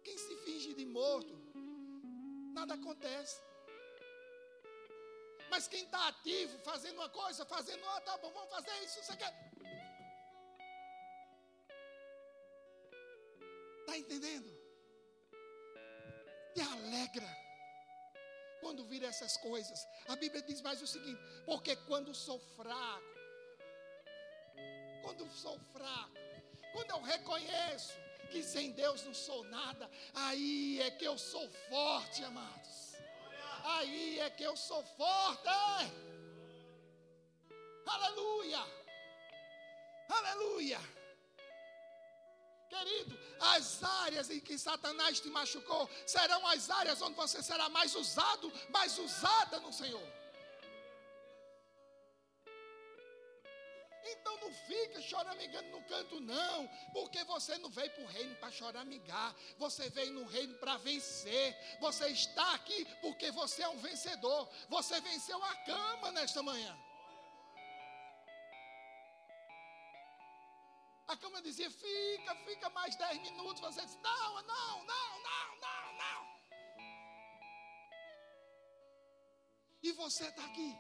Quem 0.04 0.16
se 0.16 0.36
finge 0.44 0.72
de 0.74 0.86
morto, 0.86 1.34
nada 2.54 2.74
acontece. 2.74 3.40
Mas 5.50 5.66
quem 5.66 5.84
está 5.84 6.06
ativo, 6.08 6.56
fazendo 6.60 6.98
uma 6.98 7.08
coisa, 7.08 7.44
fazendo 7.44 7.84
outra, 7.84 8.00
tá 8.12 8.18
bom, 8.18 8.30
vamos 8.32 8.50
fazer 8.50 8.76
isso, 8.84 9.02
você 9.02 9.16
quer. 9.16 9.34
Está 13.80 13.98
entendendo? 13.98 14.50
Te 16.54 16.60
alegra 16.60 17.39
quando 18.60 18.84
vir 18.84 19.02
essas 19.02 19.36
coisas. 19.36 19.86
A 20.08 20.16
Bíblia 20.16 20.42
diz 20.42 20.60
mais 20.60 20.80
o 20.82 20.86
seguinte: 20.86 21.20
porque 21.44 21.76
quando 21.76 22.14
sou 22.14 22.38
fraco, 22.56 23.14
quando 25.02 25.28
sou 25.30 25.58
fraco, 25.72 26.18
quando 26.72 26.90
eu 26.90 27.02
reconheço 27.02 27.94
que 28.30 28.42
sem 28.42 28.70
Deus 28.72 29.02
não 29.04 29.14
sou 29.14 29.42
nada, 29.44 29.90
aí 30.14 30.80
é 30.80 30.90
que 30.90 31.04
eu 31.04 31.18
sou 31.18 31.48
forte, 31.68 32.22
amados. 32.22 32.94
Aí 33.64 34.20
é 34.20 34.30
que 34.30 34.42
eu 34.42 34.56
sou 34.56 34.82
forte. 34.84 35.48
Aleluia. 37.86 38.64
Aleluia. 40.08 40.99
Querido, 42.70 43.18
as 43.40 43.82
áreas 43.82 44.30
em 44.30 44.38
que 44.38 44.56
Satanás 44.56 45.18
te 45.18 45.28
machucou 45.28 45.90
serão 46.06 46.46
as 46.46 46.70
áreas 46.70 47.02
onde 47.02 47.16
você 47.16 47.42
será 47.42 47.68
mais 47.68 47.96
usado, 47.96 48.52
mais 48.70 48.96
usada 48.96 49.58
no 49.58 49.72
Senhor. 49.72 50.08
Então 54.12 54.36
não 54.40 54.52
fica 54.52 55.02
choramingando 55.02 55.68
no 55.70 55.82
canto, 55.82 56.20
não, 56.20 56.68
porque 56.92 57.24
você 57.24 57.58
não 57.58 57.70
veio 57.70 57.90
para 57.90 58.04
o 58.04 58.06
reino 58.06 58.36
para 58.36 58.52
choramingar, 58.52 59.34
você 59.58 59.90
veio 59.90 60.12
no 60.12 60.24
reino 60.26 60.54
para 60.54 60.76
vencer. 60.76 61.56
Você 61.80 62.06
está 62.08 62.54
aqui 62.54 62.84
porque 63.00 63.32
você 63.32 63.62
é 63.62 63.68
um 63.68 63.78
vencedor, 63.78 64.48
você 64.68 65.00
venceu 65.00 65.42
a 65.42 65.54
cama 65.56 66.12
nesta 66.12 66.40
manhã. 66.40 66.78
A 71.10 71.16
cama 71.16 71.42
dizia: 71.42 71.68
fica, 71.68 72.34
fica 72.46 72.70
mais 72.70 72.94
dez 72.94 73.20
minutos. 73.20 73.60
Você 73.60 73.80
disse: 73.84 73.98
não, 73.98 74.34
não, 74.42 74.84
não, 74.84 75.22
não, 75.28 75.56
não, 75.64 75.92
não. 76.02 76.20
E 79.82 79.90
você 79.92 80.26
está 80.28 80.44
aqui. 80.44 80.72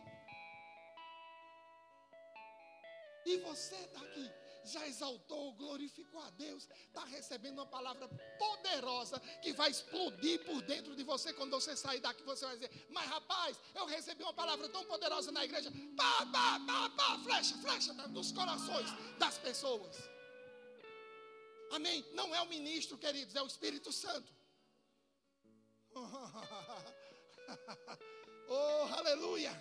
E 3.26 3.38
você 3.38 3.74
está 3.74 4.00
aqui. 4.02 4.30
Já 4.62 4.86
exaltou, 4.86 5.54
glorificou 5.54 6.22
a 6.22 6.30
Deus, 6.30 6.68
está 6.86 7.02
recebendo 7.06 7.58
uma 7.58 7.66
palavra 7.66 8.06
poderosa 8.38 9.18
que 9.42 9.52
vai 9.54 9.70
explodir 9.70 10.44
por 10.44 10.62
dentro 10.62 10.94
de 10.94 11.02
você 11.02 11.32
quando 11.32 11.50
você 11.50 11.74
sair 11.74 11.98
daqui. 11.98 12.22
Você 12.22 12.44
vai 12.44 12.54
dizer: 12.54 12.86
Mas 12.90 13.08
rapaz, 13.08 13.58
eu 13.74 13.84
recebi 13.86 14.22
uma 14.22 14.34
palavra 14.34 14.68
tão 14.68 14.84
poderosa 14.84 15.32
na 15.32 15.44
igreja. 15.44 15.72
Pá, 15.96 16.24
pá, 16.26 16.60
pá, 16.64 16.90
pá, 16.90 17.18
flecha, 17.24 17.56
flecha 17.58 17.92
nos 18.08 18.30
corações 18.30 18.88
das 19.18 19.36
pessoas. 19.38 20.09
Amém? 21.70 22.04
Não 22.12 22.34
é 22.34 22.42
o 22.42 22.48
ministro, 22.48 22.98
queridos, 22.98 23.36
é 23.36 23.42
o 23.42 23.46
Espírito 23.46 23.92
Santo. 23.92 24.34
Oh, 28.52 28.82
aleluia. 28.98 29.52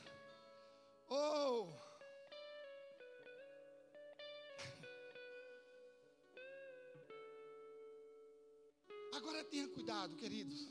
Oh. 1.07 1.67
Agora 9.13 9.43
tenha 9.43 9.67
cuidado, 9.67 10.15
queridos. 10.15 10.67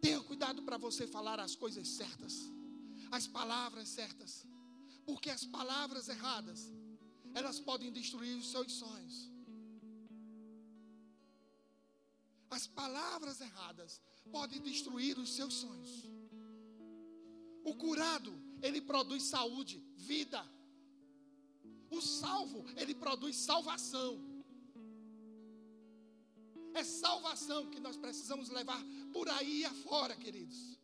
Tenha 0.00 0.22
cuidado 0.22 0.62
para 0.62 0.78
você 0.78 1.06
falar 1.06 1.38
as 1.38 1.54
coisas 1.54 1.86
certas, 1.86 2.50
as 3.10 3.26
palavras 3.26 3.90
certas, 3.90 4.46
porque 5.04 5.28
as 5.28 5.44
palavras 5.44 6.08
erradas, 6.08 6.72
elas 7.34 7.60
podem 7.60 7.92
destruir 7.92 8.38
os 8.38 8.50
seus 8.50 8.72
sonhos. 8.72 9.31
As 12.56 12.66
palavras 12.66 13.40
erradas 13.40 13.98
podem 14.30 14.60
destruir 14.60 15.18
os 15.18 15.30
seus 15.34 15.54
sonhos. 15.54 15.92
O 17.64 17.74
curado, 17.74 18.32
ele 18.60 18.80
produz 18.82 19.22
saúde, 19.22 19.78
vida. 19.96 20.42
O 21.90 22.00
salvo, 22.02 22.62
ele 22.76 22.94
produz 22.94 23.36
salvação. 23.36 24.20
É 26.74 26.84
salvação 26.84 27.70
que 27.70 27.80
nós 27.80 27.96
precisamos 27.96 28.50
levar 28.50 28.82
por 29.14 29.28
aí 29.30 29.64
afora, 29.64 30.14
queridos. 30.14 30.78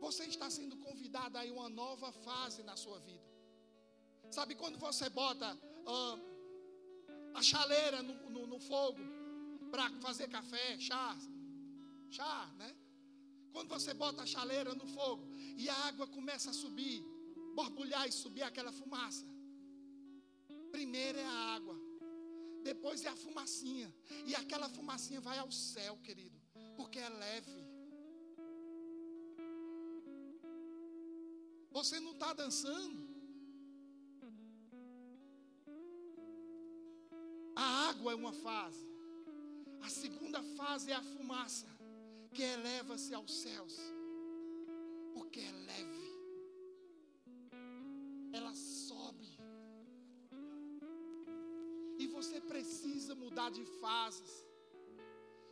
Você 0.00 0.24
está 0.24 0.50
sendo 0.50 0.76
convidado 0.78 1.38
a 1.38 1.44
uma 1.44 1.68
nova 1.68 2.10
fase 2.10 2.62
na 2.64 2.76
sua 2.76 2.98
vida. 2.98 3.37
Sabe 4.30 4.54
quando 4.54 4.78
você 4.78 5.08
bota 5.08 5.58
a 7.34 7.42
chaleira 7.42 8.02
no, 8.02 8.30
no, 8.30 8.46
no 8.46 8.60
fogo 8.60 9.00
para 9.70 9.90
fazer 10.00 10.28
café, 10.28 10.78
chá, 10.78 11.16
chá, 12.10 12.52
né? 12.58 12.74
Quando 13.52 13.68
você 13.68 13.94
bota 13.94 14.22
a 14.22 14.26
chaleira 14.26 14.74
no 14.74 14.86
fogo 14.86 15.26
e 15.56 15.68
a 15.68 15.74
água 15.86 16.06
começa 16.06 16.50
a 16.50 16.52
subir, 16.52 17.02
borbulhar 17.54 18.06
e 18.06 18.12
subir 18.12 18.42
aquela 18.42 18.72
fumaça. 18.72 19.26
Primeiro 20.70 21.18
é 21.18 21.24
a 21.24 21.38
água, 21.56 21.76
depois 22.62 23.04
é 23.04 23.08
a 23.08 23.16
fumacinha. 23.16 23.92
E 24.26 24.34
aquela 24.34 24.68
fumacinha 24.68 25.20
vai 25.20 25.38
ao 25.38 25.50
céu, 25.50 25.96
querido, 25.98 26.38
porque 26.76 26.98
é 26.98 27.08
leve. 27.08 27.66
Você 31.70 31.98
não 32.00 32.12
está 32.12 32.32
dançando. 32.32 33.07
Água 37.98 38.12
é 38.12 38.14
uma 38.14 38.32
fase. 38.32 38.86
A 39.82 39.88
segunda 39.88 40.40
fase 40.56 40.90
é 40.92 40.94
a 40.94 41.02
fumaça, 41.02 41.66
que 42.32 42.42
eleva-se 42.42 43.12
aos 43.12 43.32
céus, 43.42 43.74
porque 45.14 45.40
é 45.40 45.52
leve. 45.70 46.08
Ela 48.32 48.54
sobe. 48.54 49.30
E 51.98 52.06
você 52.06 52.40
precisa 52.40 53.14
mudar 53.16 53.50
de 53.50 53.64
fases. 53.80 54.46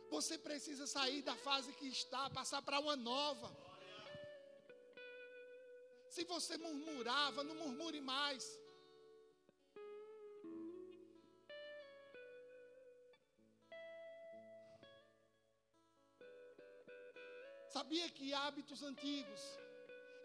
Você 0.09 0.37
precisa 0.37 0.87
sair 0.87 1.21
da 1.21 1.35
fase 1.35 1.73
que 1.73 1.87
está, 1.87 2.29
passar 2.29 2.61
para 2.61 2.79
uma 2.79 2.95
nova. 2.95 3.49
Se 6.09 6.23
você 6.23 6.57
murmurava, 6.57 7.43
não 7.43 7.55
murmure 7.55 7.99
mais. 7.99 8.43
Sabia 17.87 18.09
que 18.09 18.33
hábitos 18.33 18.83
antigos, 18.83 19.41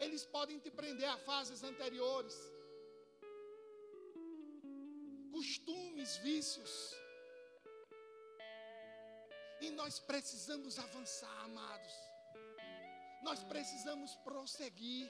eles 0.01 0.23
podem 0.25 0.59
te 0.59 0.69
prender 0.69 1.09
a 1.09 1.17
fases 1.17 1.63
anteriores. 1.63 2.37
Costumes, 5.31 6.17
vícios. 6.25 6.73
E 9.61 9.71
nós 9.71 10.01
precisamos 10.01 10.77
avançar, 10.77 11.39
amados. 11.45 11.93
Nós 13.23 13.45
precisamos 13.45 14.17
prosseguir. 14.29 15.09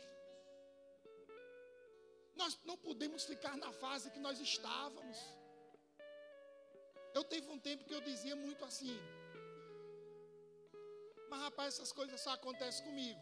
Nós 2.37 2.59
não 2.67 2.77
podemos 2.77 3.25
ficar 3.25 3.57
na 3.57 3.73
fase 3.73 4.11
que 4.11 4.19
nós 4.19 4.39
estávamos. 4.39 5.19
Eu 7.15 7.25
teve 7.25 7.49
um 7.49 7.59
tempo 7.59 7.87
que 7.87 7.95
eu 7.95 8.03
dizia 8.03 8.37
muito 8.37 8.63
assim: 8.63 9.01
mas 11.33 11.41
rapaz, 11.41 11.75
essas 11.75 11.93
coisas 11.93 12.21
só 12.21 12.33
acontecem 12.33 12.85
comigo. 12.85 13.19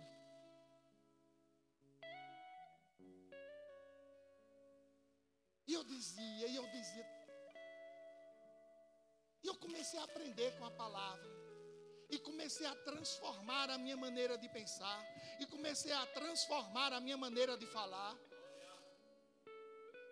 E 5.69 5.73
eu 5.73 5.85
dizia, 5.85 6.47
e 6.49 6.57
eu 6.57 6.67
dizia. 6.73 7.07
E 9.45 9.47
eu 9.47 9.55
comecei 9.65 10.01
a 10.01 10.03
aprender 10.03 10.51
com 10.59 10.65
a 10.65 10.73
palavra. 10.73 11.31
E 12.09 12.19
comecei 12.19 12.67
a 12.67 12.75
transformar 12.89 13.71
a 13.71 13.79
minha 13.79 13.97
maneira 13.97 14.37
de 14.37 14.49
pensar. 14.49 15.01
E 15.39 15.47
comecei 15.47 15.93
a 15.93 16.05
transformar 16.07 16.93
a 16.93 17.01
minha 17.01 17.17
maneira 17.17 17.57
de 17.57 17.67
falar. 17.69 18.19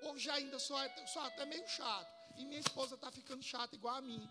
Hoje 0.05 0.31
ainda 0.31 0.61
sou, 0.61 0.79
sou 1.15 1.23
até 1.23 1.45
meio 1.47 1.67
chato. 1.67 2.15
E 2.37 2.45
minha 2.45 2.61
esposa 2.61 2.95
está 2.95 3.11
ficando 3.11 3.43
chata 3.43 3.75
igual 3.75 3.97
a 3.97 4.01
mim. 4.01 4.31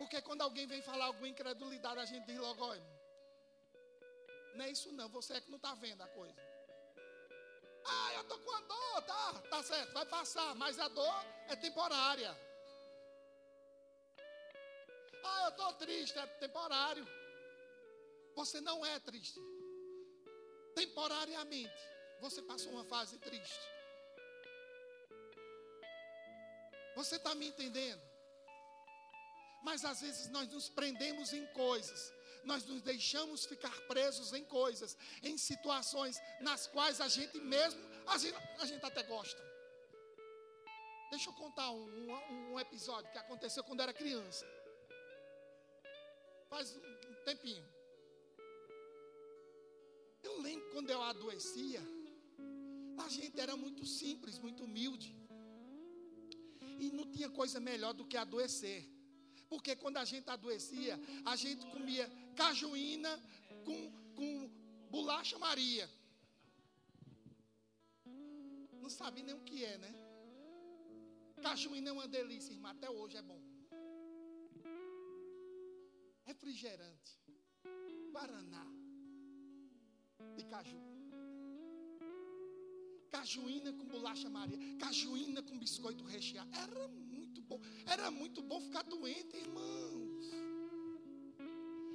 Porque 0.00 0.22
quando 0.22 0.40
alguém 0.40 0.66
vem 0.66 0.80
falar 0.80 1.04
alguma 1.04 1.28
incredulidade, 1.28 2.00
a 2.00 2.06
gente 2.06 2.24
diz 2.24 2.38
logo, 2.38 2.64
olha, 2.64 2.82
não 4.54 4.64
é 4.64 4.70
isso 4.70 4.90
não, 4.92 5.10
você 5.10 5.34
é 5.34 5.40
que 5.42 5.50
não 5.50 5.58
está 5.58 5.74
vendo 5.74 6.00
a 6.02 6.08
coisa. 6.08 6.40
Ah, 7.84 8.14
eu 8.14 8.22
estou 8.22 8.38
com 8.38 8.50
a 8.50 8.60
dor, 8.62 9.02
tá, 9.02 9.34
tá 9.50 9.62
certo, 9.62 9.92
vai 9.92 10.06
passar, 10.06 10.54
mas 10.54 10.78
a 10.78 10.88
dor 10.88 11.22
é 11.48 11.54
temporária. 11.54 12.30
Ah, 15.22 15.42
eu 15.44 15.50
estou 15.50 15.72
triste, 15.74 16.18
é 16.18 16.26
temporário. 16.44 17.06
Você 18.36 18.58
não 18.62 18.78
é 18.86 18.98
triste. 19.00 19.38
Temporariamente, 20.74 21.82
você 22.22 22.40
passou 22.40 22.72
uma 22.72 22.86
fase 22.86 23.18
triste. 23.18 23.60
Você 26.96 27.16
está 27.16 27.34
me 27.34 27.48
entendendo? 27.48 28.09
Mas 29.62 29.84
às 29.84 30.00
vezes 30.00 30.28
nós 30.28 30.48
nos 30.48 30.68
prendemos 30.68 31.32
em 31.32 31.46
coisas, 31.48 32.12
nós 32.44 32.64
nos 32.64 32.82
deixamos 32.82 33.44
ficar 33.44 33.76
presos 33.86 34.32
em 34.32 34.44
coisas, 34.44 34.96
em 35.22 35.36
situações 35.36 36.16
nas 36.40 36.66
quais 36.66 37.00
a 37.00 37.08
gente 37.08 37.38
mesmo, 37.40 37.80
a 38.06 38.16
gente, 38.16 38.36
a 38.58 38.66
gente 38.66 38.84
até 38.84 39.02
gosta. 39.02 39.50
Deixa 41.10 41.28
eu 41.28 41.34
contar 41.34 41.70
um, 41.70 41.84
um, 41.84 42.52
um 42.52 42.60
episódio 42.60 43.10
que 43.10 43.18
aconteceu 43.18 43.64
quando 43.64 43.80
era 43.80 43.92
criança. 43.92 44.46
Faz 46.48 46.76
um 46.76 47.14
tempinho. 47.24 47.64
Eu 50.22 50.40
lembro 50.40 50.70
quando 50.70 50.90
eu 50.90 51.02
adoecia, 51.02 51.80
a 53.04 53.08
gente 53.08 53.40
era 53.40 53.56
muito 53.56 53.84
simples, 53.84 54.38
muito 54.38 54.64
humilde. 54.64 55.16
E 56.78 56.90
não 56.92 57.10
tinha 57.10 57.28
coisa 57.28 57.58
melhor 57.58 57.92
do 57.92 58.06
que 58.06 58.16
adoecer. 58.16 58.88
Porque 59.50 59.74
quando 59.82 59.96
a 59.96 60.04
gente 60.04 60.30
adoecia, 60.30 60.94
a 61.24 61.34
gente 61.34 61.66
comia 61.74 62.08
cajuína 62.36 63.12
com, 63.64 63.78
com 64.14 64.30
bolacha 64.88 65.36
Maria. 65.46 65.90
Não 68.80 68.88
sabe 68.88 69.24
nem 69.24 69.34
o 69.34 69.40
que 69.48 69.64
é, 69.64 69.76
né? 69.78 69.92
Cajuína 71.42 71.88
é 71.90 71.92
uma 71.92 72.06
delícia, 72.06 72.52
irmã. 72.52 72.70
Até 72.70 72.88
hoje 72.88 73.16
é 73.16 73.22
bom. 73.22 73.40
Refrigerante. 76.30 77.12
Guaraná. 78.12 78.66
De 80.36 80.44
caju. 80.44 80.80
Cajuína 83.10 83.72
com 83.72 83.84
bolacha 83.84 84.30
Maria. 84.30 84.58
Cajuína 84.78 85.42
com 85.42 85.58
biscoito 85.58 86.04
recheado. 86.04 86.50
Era 86.54 86.86
muito 86.86 86.99
bom. 87.50 87.60
Era 87.94 88.10
muito 88.10 88.40
bom 88.50 88.60
ficar 88.60 88.82
doente, 88.82 89.36
irmãos. 89.36 90.26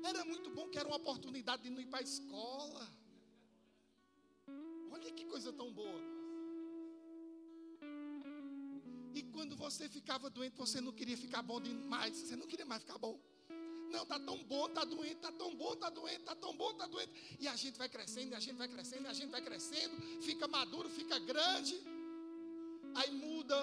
Era 0.09 0.23
muito 0.31 0.49
bom 0.55 0.65
que 0.71 0.77
era 0.81 0.87
uma 0.87 0.97
oportunidade 1.03 1.63
de 1.63 1.69
não 1.69 1.81
ir 1.85 1.89
para 1.93 1.99
a 1.99 2.09
escola. 2.11 2.83
Olha 4.91 5.11
que 5.11 5.25
coisa 5.33 5.51
tão 5.61 5.69
boa. 5.81 6.01
E 9.13 9.21
quando 9.35 9.55
você 9.55 9.87
ficava 9.97 10.29
doente, 10.29 10.57
você 10.57 10.81
não 10.81 10.91
queria 10.91 11.17
ficar 11.25 11.41
bom 11.41 11.59
demais. 11.61 12.17
Você 12.17 12.35
não 12.35 12.47
queria 12.51 12.65
mais 12.65 12.81
ficar 12.83 12.97
bom. 12.97 13.17
Não, 13.93 14.05
tá 14.05 14.19
tão 14.19 14.37
bom, 14.43 14.67
tá 14.77 14.83
doente, 14.83 15.15
tá 15.25 15.31
tão 15.31 15.55
bom, 15.55 15.73
tá 15.83 15.89
doente, 15.89 16.19
tá 16.29 16.35
tão 16.35 16.53
bom, 16.61 16.73
tá 16.73 16.85
doente. 16.85 17.13
E 17.39 17.47
a 17.47 17.55
gente 17.55 17.77
vai 17.77 17.87
crescendo, 17.87 18.33
e 18.33 18.35
a 18.35 18.39
gente 18.45 18.57
vai 18.57 18.67
crescendo, 18.67 19.05
e 19.05 19.07
a 19.07 19.13
gente 19.13 19.29
vai 19.29 19.41
crescendo, 19.41 19.95
fica 20.21 20.47
maduro, 20.47 20.89
fica 20.89 21.17
grande. 21.19 21.75
Aí 22.95 23.11
muda 23.11 23.57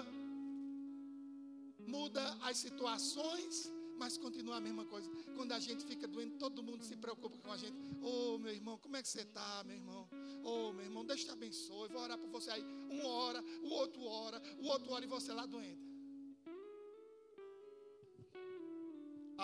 muda 1.94 2.22
as 2.48 2.56
situações, 2.64 3.70
mas 4.00 4.16
continua 4.24 4.56
a 4.56 4.64
mesma 4.66 4.84
coisa. 4.92 5.08
Quando 5.36 5.52
a 5.58 5.60
gente 5.66 5.82
fica 5.90 6.06
doente, 6.14 6.36
todo 6.44 6.66
mundo 6.68 6.82
se 6.90 6.96
preocupa 7.04 7.38
com 7.44 7.52
a 7.52 7.58
gente. 7.62 7.76
Ô 8.00 8.12
oh, 8.12 8.38
meu 8.44 8.52
irmão, 8.58 8.76
como 8.84 8.96
é 8.96 9.02
que 9.02 9.08
você 9.08 9.22
está, 9.28 9.62
meu 9.68 9.76
irmão? 9.76 10.02
Ô 10.42 10.50
oh, 10.50 10.72
meu 10.72 10.84
irmão, 10.88 11.04
Deus 11.04 11.22
te 11.24 11.30
abençoe. 11.30 11.88
Vou 11.94 12.02
orar 12.06 12.18
por 12.22 12.30
você 12.36 12.50
aí. 12.50 12.64
Um 12.96 13.04
hora, 13.06 13.40
o 13.62 13.70
outro 13.82 14.02
hora, 14.02 14.42
o 14.62 14.66
outro 14.74 14.90
hora 14.92 15.04
e 15.04 15.08
você 15.16 15.32
lá 15.32 15.44
doente. 15.44 15.86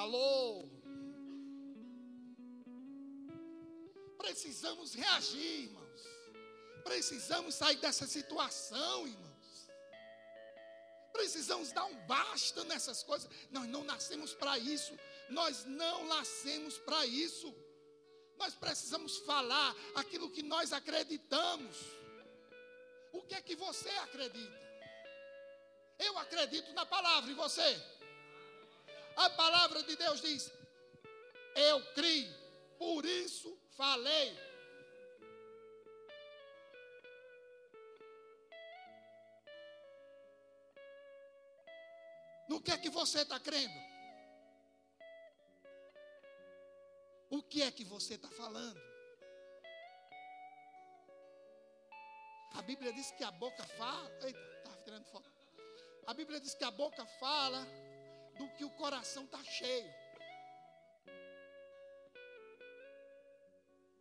Alô? 0.02 0.64
Precisamos 4.24 4.94
reagir, 4.94 5.52
irmãos. 5.66 6.02
Precisamos 6.84 7.54
sair 7.54 7.78
dessa 7.86 8.06
situação, 8.06 9.06
irmão. 9.06 9.27
Precisamos 11.18 11.72
dar 11.72 11.84
um 11.84 11.96
basta 12.06 12.62
nessas 12.62 13.02
coisas. 13.02 13.28
Nós 13.50 13.66
não 13.68 13.82
nascemos 13.82 14.34
para 14.34 14.56
isso. 14.56 14.96
Nós 15.28 15.64
não 15.64 16.06
nascemos 16.06 16.78
para 16.78 17.04
isso. 17.06 17.52
Nós 18.36 18.54
precisamos 18.54 19.18
falar 19.30 19.74
aquilo 19.96 20.30
que 20.30 20.44
nós 20.44 20.72
acreditamos. 20.72 21.76
O 23.12 23.20
que 23.22 23.34
é 23.34 23.42
que 23.42 23.56
você 23.56 23.90
acredita? 24.06 24.58
Eu 25.98 26.16
acredito 26.18 26.72
na 26.72 26.86
palavra 26.86 27.28
e 27.32 27.34
você? 27.34 27.82
A 29.16 29.28
palavra 29.30 29.82
de 29.82 29.96
Deus 29.96 30.20
diz: 30.20 30.52
Eu 31.56 31.84
criei, 31.94 32.32
por 32.78 33.04
isso 33.04 33.58
falei. 33.76 34.47
No 42.48 42.60
que 42.60 42.70
é 42.70 42.78
que 42.78 42.88
você 42.88 43.20
está 43.20 43.38
crendo? 43.38 43.78
O 47.30 47.42
que 47.42 47.62
é 47.62 47.70
que 47.70 47.84
você 47.84 48.14
está 48.14 48.28
falando? 48.30 48.80
A 52.54 52.62
Bíblia 52.62 52.92
diz 52.92 53.10
que 53.12 53.22
a 53.22 53.30
boca 53.30 53.64
fala. 53.64 54.10
Eita, 54.22 54.40
estava 54.56 54.76
tirando 54.82 55.04
foto. 55.04 55.30
A 56.06 56.14
Bíblia 56.14 56.40
diz 56.40 56.54
que 56.54 56.64
a 56.64 56.70
boca 56.70 57.04
fala 57.20 57.66
do 58.38 58.48
que 58.56 58.64
o 58.64 58.70
coração 58.70 59.24
está 59.24 59.42
cheio. 59.44 59.92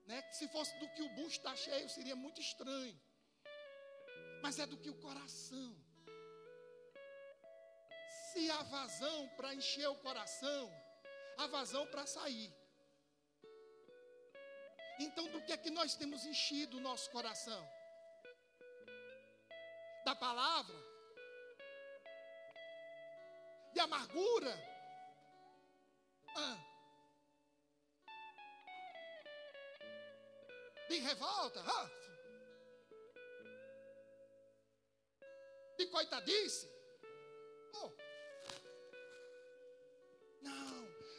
Né? 0.05 0.23
Se 0.31 0.47
fosse 0.47 0.73
do 0.79 0.88
que 0.93 1.01
o 1.01 1.10
bucho 1.10 1.38
está 1.38 1.53
cheio, 1.55 1.89
seria 1.89 2.15
muito 2.15 2.39
estranho. 2.39 2.97
Mas 4.41 4.57
é 4.57 4.65
do 4.65 4.77
que 4.77 4.89
o 4.89 4.95
coração 5.01 5.75
se 8.38 8.52
há 8.52 8.62
vazão 8.62 9.28
para 9.30 9.56
encher 9.56 9.88
o 9.88 9.95
coração, 9.95 10.63
há 11.39 11.47
vazão 11.47 11.88
para 11.88 12.06
sair. 12.06 12.54
Então, 15.00 15.26
do 15.32 15.41
que 15.41 15.52
é 15.52 15.58
que 15.58 15.71
nós 15.71 15.95
temos 15.95 16.23
enchido 16.23 16.78
o 16.78 16.80
nosso 16.80 17.10
coração? 17.10 17.62
Da 20.06 20.15
palavra? 20.15 20.78
De 23.73 23.80
amargura? 23.80 24.54
Ah. 26.36 26.58
De 30.89 30.97
revolta? 31.00 31.60
Ah. 31.78 31.89
De 35.80 35.88
coitadice? 35.88 36.76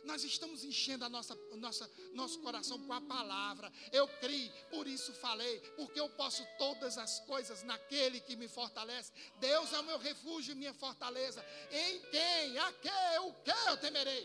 Nós 0.05 0.25
estamos 0.25 0.65
enchendo 0.65 1.05
a 1.05 1.09
nossa, 1.09 1.35
nossa, 1.57 1.91
nosso 2.15 2.41
coração 2.41 2.79
com 2.87 2.93
a 2.93 3.01
palavra. 3.01 3.71
Eu 3.93 4.09
criei, 4.09 4.51
por 4.71 4.87
isso 4.87 5.13
falei, 5.13 5.61
porque 5.77 6.01
eu 6.01 6.09
posso 6.11 6.47
todas 6.57 6.97
as 6.97 7.21
coisas 7.21 7.63
naquele 7.63 8.21
que 8.21 8.35
me 8.35 8.49
fortalece. 8.49 9.13
Deus 9.39 9.71
é 9.73 9.81
o 9.81 9.85
meu 9.85 9.99
refúgio 9.99 10.53
e 10.53 10.55
minha 10.55 10.73
fortaleza. 10.73 11.45
Em 11.71 12.01
quem, 12.11 12.59
a 12.59 12.73
que, 12.73 13.19
o 13.21 13.33
que 13.45 13.51
eu 13.69 13.77
temerei? 13.77 14.25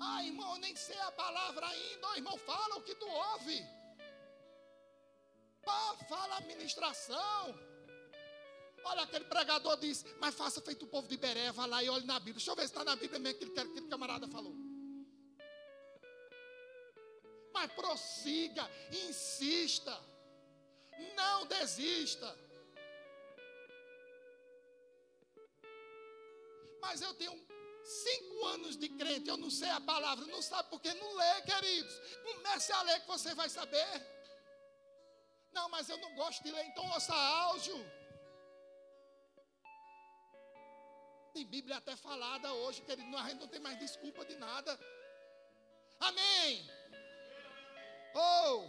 Ah, 0.00 0.24
irmão, 0.24 0.56
nem 0.56 0.74
sei 0.74 0.98
a 1.00 1.12
palavra 1.12 1.66
ainda. 1.66 2.08
Oh, 2.08 2.14
irmão, 2.14 2.38
fala 2.38 2.76
o 2.76 2.82
que 2.82 2.94
tu 2.94 3.06
ouve. 3.06 3.62
Pá, 5.62 5.96
fala 6.08 6.38
a 6.38 6.40
ministração. 6.40 7.69
Olha, 8.84 9.02
aquele 9.02 9.24
pregador 9.24 9.76
disse, 9.76 10.04
mas 10.20 10.34
faça 10.34 10.60
feito 10.60 10.84
o 10.84 10.88
povo 10.88 11.06
de 11.06 11.16
Beré, 11.16 11.52
vá 11.52 11.66
lá 11.66 11.82
e 11.82 11.88
olhe 11.88 12.06
na 12.06 12.18
Bíblia. 12.18 12.34
Deixa 12.34 12.50
eu 12.50 12.56
ver 12.56 12.62
se 12.62 12.68
está 12.68 12.84
na 12.84 12.96
Bíblia 12.96 13.18
mesmo 13.18 13.36
aquilo 13.36 13.52
que 13.52 13.60
aquele 13.60 13.88
camarada 13.88 14.26
falou. 14.28 14.54
Mas 17.52 17.72
prossiga, 17.72 18.70
insista, 18.92 19.98
não 21.14 21.46
desista. 21.46 22.36
mas 26.90 27.00
eu 27.02 27.14
tenho 27.14 27.34
cinco 27.84 28.46
anos 28.46 28.76
de 28.76 28.88
crente, 28.88 29.28
eu 29.28 29.36
não 29.36 29.48
sei 29.48 29.70
a 29.70 29.80
palavra, 29.80 30.26
não 30.26 30.42
sabe 30.42 30.68
porque 30.70 30.92
não 30.94 31.14
lê, 31.14 31.42
queridos. 31.42 31.94
Comece 32.24 32.72
a 32.72 32.82
ler 32.82 33.00
que 33.00 33.06
você 33.06 33.32
vai 33.32 33.48
saber. 33.48 33.92
Não, 35.52 35.68
mas 35.68 35.88
eu 35.88 35.96
não 35.98 36.12
gosto 36.16 36.42
de 36.42 36.50
ler, 36.50 36.64
então 36.66 36.84
ouça 36.90 37.14
áudio. 37.14 37.78
Tem 41.32 41.46
Bíblia 41.46 41.76
até 41.76 41.94
falada 41.96 42.52
hoje, 42.52 42.82
querido. 42.82 43.16
A 43.16 43.28
gente 43.28 43.40
não 43.40 43.48
tem 43.48 43.60
mais 43.60 43.78
desculpa 43.78 44.24
de 44.24 44.36
nada. 44.36 44.78
Amém. 46.00 46.68
Oh, 48.14 48.68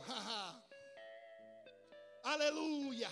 aleluia. 2.23 3.09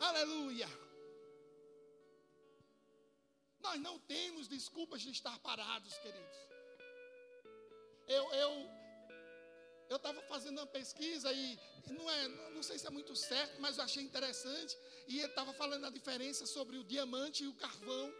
Aleluia. 0.00 0.68
Nós 3.60 3.80
não 3.80 3.98
temos 3.98 4.48
desculpas 4.48 5.02
de 5.02 5.10
estar 5.10 5.38
parados, 5.40 5.96
queridos. 5.98 6.38
Eu, 8.06 8.24
eu, 8.34 8.70
eu 9.88 9.96
estava 9.96 10.20
fazendo 10.22 10.58
uma 10.58 10.66
pesquisa 10.66 11.32
e 11.32 11.58
não 11.90 12.10
é, 12.10 12.28
não 12.54 12.62
sei 12.62 12.78
se 12.78 12.86
é 12.86 12.90
muito 12.90 13.14
certo, 13.14 13.60
mas 13.60 13.78
eu 13.78 13.84
achei 13.84 14.02
interessante. 14.02 14.76
E 15.06 15.18
ele 15.18 15.26
estava 15.26 15.52
falando 15.52 15.84
a 15.86 15.90
diferença 15.90 16.46
sobre 16.46 16.76
o 16.78 16.84
diamante 16.84 17.44
e 17.44 17.48
o 17.48 17.54
carvão. 17.54 18.12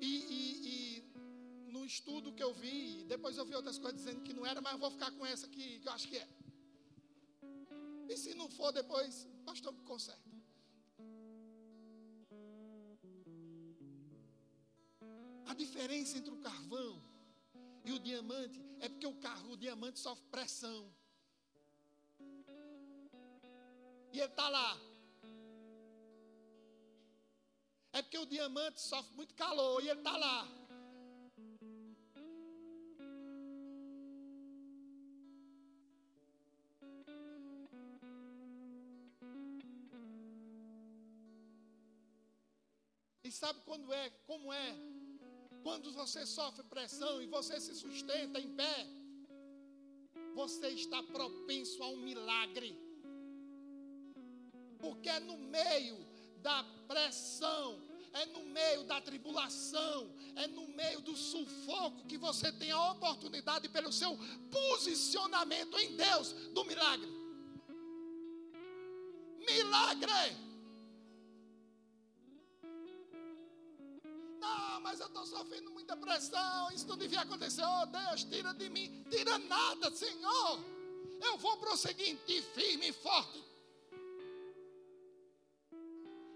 E, 0.00 0.06
e, 0.06 0.68
e, 0.72 1.70
no 1.72 1.84
estudo 1.84 2.32
que 2.32 2.42
eu 2.42 2.52
vi, 2.52 3.04
depois 3.04 3.36
eu 3.36 3.44
vi 3.44 3.54
outras 3.54 3.78
coisas 3.78 4.00
dizendo 4.00 4.22
que 4.22 4.32
não 4.32 4.46
era, 4.46 4.60
mas 4.60 4.72
eu 4.74 4.78
vou 4.78 4.90
ficar 4.90 5.10
com 5.12 5.24
essa 5.26 5.48
que, 5.48 5.80
que 5.80 5.88
eu 5.88 5.92
acho 5.92 6.08
que 6.08 6.18
é. 6.18 6.28
E 8.08 8.16
se 8.16 8.34
não 8.34 8.48
for, 8.48 8.72
depois 8.72 9.26
o 9.40 9.44
pastor 9.44 9.72
me 9.72 9.82
conserta. 9.82 10.28
A 15.46 15.54
diferença 15.54 16.18
entre 16.18 16.32
o 16.32 16.36
carvão 16.36 17.07
e 17.88 17.92
o 17.92 17.98
diamante 17.98 18.62
é 18.80 18.88
porque 18.90 19.06
o 19.06 19.14
carro, 19.14 19.52
o 19.52 19.56
diamante 19.56 19.98
sofre 19.98 20.22
pressão. 20.26 20.92
E 24.12 24.20
ele 24.20 24.24
está 24.24 24.46
lá. 24.50 24.78
É 27.94 28.02
porque 28.02 28.18
o 28.18 28.26
diamante 28.26 28.78
sofre 28.78 29.16
muito 29.16 29.34
calor 29.34 29.82
e 29.82 29.88
ele 29.88 30.00
está 30.00 30.16
lá. 30.18 30.46
E 43.24 43.32
sabe 43.32 43.60
quando 43.64 43.90
é, 43.94 44.10
como 44.26 44.52
é? 44.52 44.97
Quando 45.62 45.92
você 45.92 46.24
sofre 46.24 46.62
pressão 46.64 47.20
e 47.20 47.26
você 47.26 47.60
se 47.60 47.74
sustenta 47.74 48.40
em 48.40 48.48
pé, 48.54 48.86
você 50.34 50.68
está 50.68 51.02
propenso 51.02 51.82
a 51.82 51.88
um 51.88 51.96
milagre. 51.96 52.78
Porque 54.78 55.08
é 55.08 55.20
no 55.20 55.36
meio 55.36 55.98
da 56.40 56.62
pressão, 56.86 57.82
é 58.12 58.26
no 58.26 58.44
meio 58.44 58.84
da 58.84 59.00
tribulação, 59.00 60.14
é 60.36 60.46
no 60.46 60.68
meio 60.68 61.00
do 61.00 61.16
sufoco 61.16 62.06
que 62.06 62.16
você 62.16 62.52
tem 62.52 62.70
a 62.70 62.92
oportunidade, 62.92 63.68
pelo 63.68 63.92
seu 63.92 64.16
posicionamento 64.50 65.76
em 65.78 65.96
Deus, 65.96 66.32
do 66.52 66.64
milagre. 66.64 67.10
Milagre! 69.38 70.47
Mas 74.80 75.00
eu 75.00 75.06
estou 75.06 75.26
sofrendo 75.26 75.70
muita 75.70 75.96
pressão, 75.96 76.70
isso 76.72 76.86
não 76.86 76.96
devia 76.96 77.20
acontecer. 77.20 77.62
Oh 77.62 77.86
Deus, 77.86 78.24
tira 78.24 78.52
de 78.54 78.68
mim, 78.68 79.04
tira 79.10 79.38
nada, 79.38 79.90
Senhor. 79.90 80.60
Eu 81.20 81.36
vou 81.38 81.56
prosseguir 81.56 82.08
em 82.08 82.16
ti 82.16 82.42
firme 82.42 82.88
e 82.88 82.92
forte. 82.92 83.42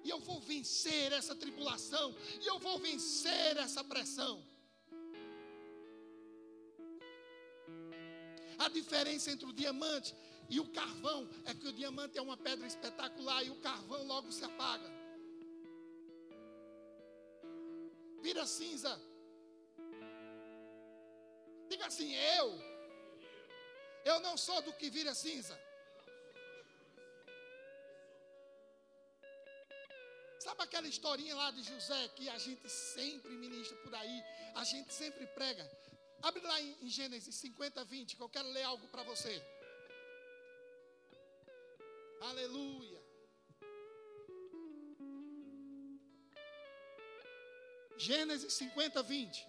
E 0.04 0.10
eu 0.10 0.18
vou 0.18 0.40
vencer 0.40 1.12
essa 1.12 1.34
tribulação, 1.34 2.14
e 2.40 2.46
eu 2.46 2.58
vou 2.58 2.78
vencer 2.78 3.56
essa 3.56 3.84
pressão. 3.84 4.44
A 8.58 8.68
diferença 8.68 9.30
entre 9.30 9.46
o 9.46 9.52
diamante 9.52 10.14
e 10.48 10.60
o 10.60 10.66
carvão 10.66 11.28
é 11.44 11.54
que 11.54 11.66
o 11.66 11.72
diamante 11.72 12.18
é 12.18 12.22
uma 12.22 12.36
pedra 12.36 12.66
espetacular 12.66 13.44
e 13.44 13.50
o 13.50 13.56
carvão 13.56 14.04
logo 14.06 14.30
se 14.30 14.44
apaga. 14.44 15.01
Vira 18.26 18.46
cinza. 18.46 18.92
Diga 21.68 21.86
assim: 21.86 22.14
eu. 22.38 22.48
Eu 24.04 24.18
não 24.20 24.36
sou 24.36 24.60
do 24.62 24.72
que 24.72 24.88
vira 24.90 25.14
cinza. 25.14 25.56
Sabe 30.44 30.62
aquela 30.62 30.88
historinha 30.88 31.34
lá 31.36 31.50
de 31.52 31.62
José 31.62 32.08
que 32.16 32.28
a 32.28 32.38
gente 32.46 32.68
sempre 32.68 33.32
ministra 33.44 33.76
por 33.84 33.94
aí, 33.94 34.18
a 34.56 34.64
gente 34.64 34.92
sempre 34.92 35.24
prega? 35.38 35.64
Abre 36.20 36.42
lá 36.42 36.60
em 36.60 36.88
Gênesis 36.88 37.34
50, 37.36 37.84
20, 37.84 38.16
que 38.16 38.22
eu 38.22 38.28
quero 38.28 38.48
ler 38.48 38.64
algo 38.64 38.86
para 38.88 39.04
você. 39.04 39.34
Aleluia. 42.30 42.91
Gênesis 48.06 48.52
50, 48.54 49.02
20. 49.02 49.48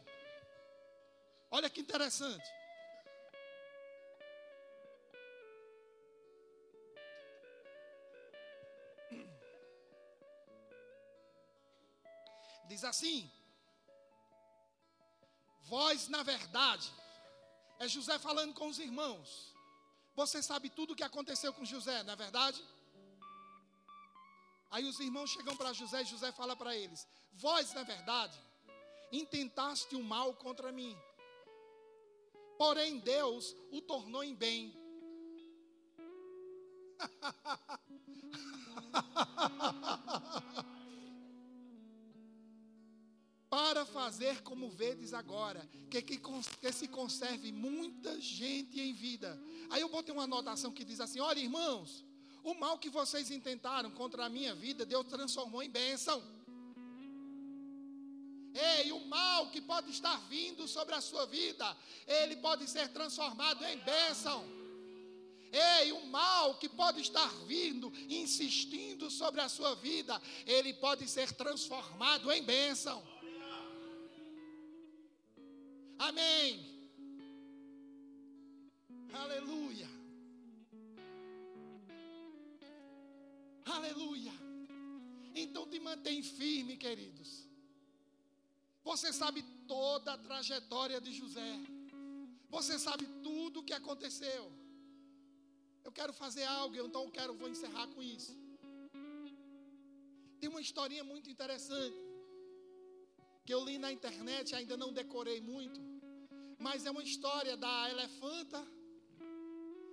Olha 1.49 1.69
que 1.69 1.81
interessante. 1.81 2.49
Diz 12.71 12.83
assim: 12.83 13.31
Vós, 15.71 16.07
na 16.07 16.21
verdade, 16.23 16.91
é 17.79 17.87
José 17.87 18.19
falando 18.19 18.53
com 18.53 18.67
os 18.67 18.79
irmãos. 18.87 19.29
Você 20.15 20.43
sabe 20.43 20.69
tudo 20.69 20.93
o 20.93 20.95
que 20.95 21.09
aconteceu 21.11 21.51
com 21.53 21.65
José, 21.73 21.97
não 22.03 22.13
é 22.13 22.15
verdade? 22.15 22.63
Aí 24.69 24.85
os 24.91 24.99
irmãos 24.99 25.31
chegam 25.31 25.55
para 25.55 25.73
José 25.73 26.01
e 26.03 26.11
José 26.13 26.31
fala 26.31 26.55
para 26.55 26.75
eles: 26.75 27.07
Vós, 27.33 27.73
na 27.73 27.83
verdade, 27.83 28.39
intentaste 29.11 29.95
o 29.95 30.03
mal 30.03 30.33
contra 30.35 30.71
mim, 30.71 30.95
porém 32.57 32.99
Deus 32.99 33.55
o 33.71 33.81
tornou 33.81 34.23
em 34.23 34.35
bem. 34.35 34.73
para 43.53 43.85
fazer 43.85 44.41
como 44.41 44.67
vedes 44.67 45.13
agora, 45.13 45.69
que, 45.87 46.01
que, 46.01 46.17
que, 46.17 46.71
se 46.71 46.87
conserve 46.87 47.51
muita 47.51 48.19
gente 48.19 48.81
em 48.81 48.93
vida. 48.93 49.39
Aí 49.69 49.79
eu 49.79 49.89
botei 49.89 50.11
uma 50.11 50.23
anotação 50.23 50.71
que 50.71 50.83
diz 50.83 50.99
assim: 50.99 51.19
olha, 51.19 51.39
irmãos, 51.39 52.03
o 52.43 52.55
mal 52.55 52.79
que 52.79 52.89
vocês 52.89 53.29
intentaram 53.29 53.91
contra 53.91 54.25
a 54.25 54.29
minha 54.29 54.55
vida, 54.55 54.87
Deus 54.87 55.05
transformou 55.05 55.61
em 55.61 55.69
bênção. 55.69 56.19
Ei, 58.53 58.91
o 58.91 58.99
mal 59.07 59.49
que 59.49 59.59
pode 59.59 59.89
estar 59.89 60.17
vindo 60.29 60.67
sobre 60.67 60.93
a 60.93 61.01
sua 61.01 61.25
vida, 61.25 61.75
ele 62.05 62.35
pode 62.37 62.67
ser 62.67 62.87
transformado 62.89 63.65
em 63.65 63.77
bênção. 63.79 64.45
Ei, 65.51 65.91
o 65.91 66.05
mal 66.07 66.55
que 66.55 66.69
pode 66.69 67.01
estar 67.01 67.29
vindo, 67.45 67.91
insistindo 68.09 69.09
sobre 69.09 69.41
a 69.41 69.49
sua 69.49 69.75
vida, 69.75 70.21
ele 70.45 70.73
pode 70.73 71.07
ser 71.07 71.31
transformado 71.31 72.31
em 72.31 72.43
bênção. 72.43 73.03
Amém. 75.97 76.73
Aleluia. 79.13 79.89
Aleluia. 83.65 84.33
Então 85.35 85.67
te 85.67 85.79
mantém 85.79 86.21
firme, 86.21 86.77
queridos. 86.77 87.52
Você 88.83 89.11
sabe 89.13 89.41
toda 89.67 90.13
a 90.13 90.17
trajetória 90.17 90.99
de 90.99 91.11
José. 91.13 91.51
Você 92.49 92.77
sabe 92.77 93.05
tudo 93.27 93.59
o 93.59 93.63
que 93.63 93.73
aconteceu. 93.73 94.51
Eu 95.83 95.91
quero 95.91 96.13
fazer 96.13 96.43
algo, 96.43 96.75
então 96.75 97.03
eu 97.05 97.11
quero, 97.11 97.33
vou 97.33 97.49
encerrar 97.49 97.87
com 97.87 98.01
isso. 98.01 98.33
Tem 100.39 100.49
uma 100.49 100.61
historinha 100.61 101.03
muito 101.03 101.29
interessante 101.29 101.97
que 103.45 103.53
eu 103.53 103.63
li 103.63 103.77
na 103.77 103.91
internet, 103.91 104.55
ainda 104.55 104.75
não 104.77 104.91
decorei 104.93 105.39
muito, 105.41 105.79
mas 106.57 106.85
é 106.85 106.91
uma 106.91 107.03
história 107.03 107.55
da 107.57 107.89
elefanta 107.89 108.65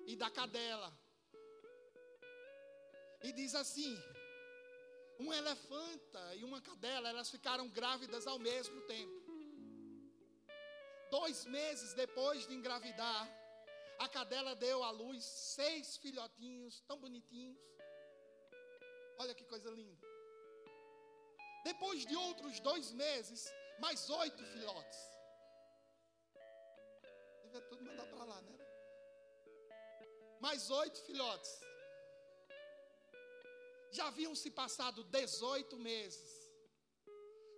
e 0.07 0.15
da 0.17 0.31
cadela. 0.31 0.91
E 3.23 3.33
diz 3.33 3.55
assim: 3.55 3.97
uma 5.21 5.37
elefanta 5.37 6.23
e 6.39 6.43
uma 6.45 6.61
cadela, 6.61 7.09
elas 7.09 7.31
ficaram 7.31 7.69
grávidas 7.69 8.27
ao 8.27 8.39
mesmo 8.39 8.81
tempo. 8.95 9.19
Dois 11.11 11.45
meses 11.45 11.93
depois 11.95 12.47
de 12.49 12.55
engravidar, 12.55 13.29
a 13.99 14.09
cadela 14.09 14.55
deu 14.55 14.83
à 14.83 14.91
luz 14.91 15.23
seis 15.25 15.97
filhotinhos 15.99 16.81
tão 16.89 16.99
bonitinhos. 16.99 17.59
Olha 19.19 19.35
que 19.35 19.45
coisa 19.45 19.71
linda. 19.71 20.07
Depois 21.65 22.07
de 22.07 22.17
outros 22.17 22.59
dois 22.61 22.91
meses, 22.93 23.41
mais 23.79 24.09
oito 24.09 24.43
filhotes. 24.53 25.01
Devia 27.43 27.61
tudo 27.69 27.85
mandar 27.85 28.07
para 28.07 28.25
lá, 28.25 28.41
né? 28.41 28.57
Mais 30.41 30.71
oito 30.71 30.99
filhotes. 31.03 31.70
Já 33.91 34.07
haviam 34.07 34.35
se 34.35 34.51
passado 34.51 35.03
18 35.05 35.77
meses. 35.77 36.41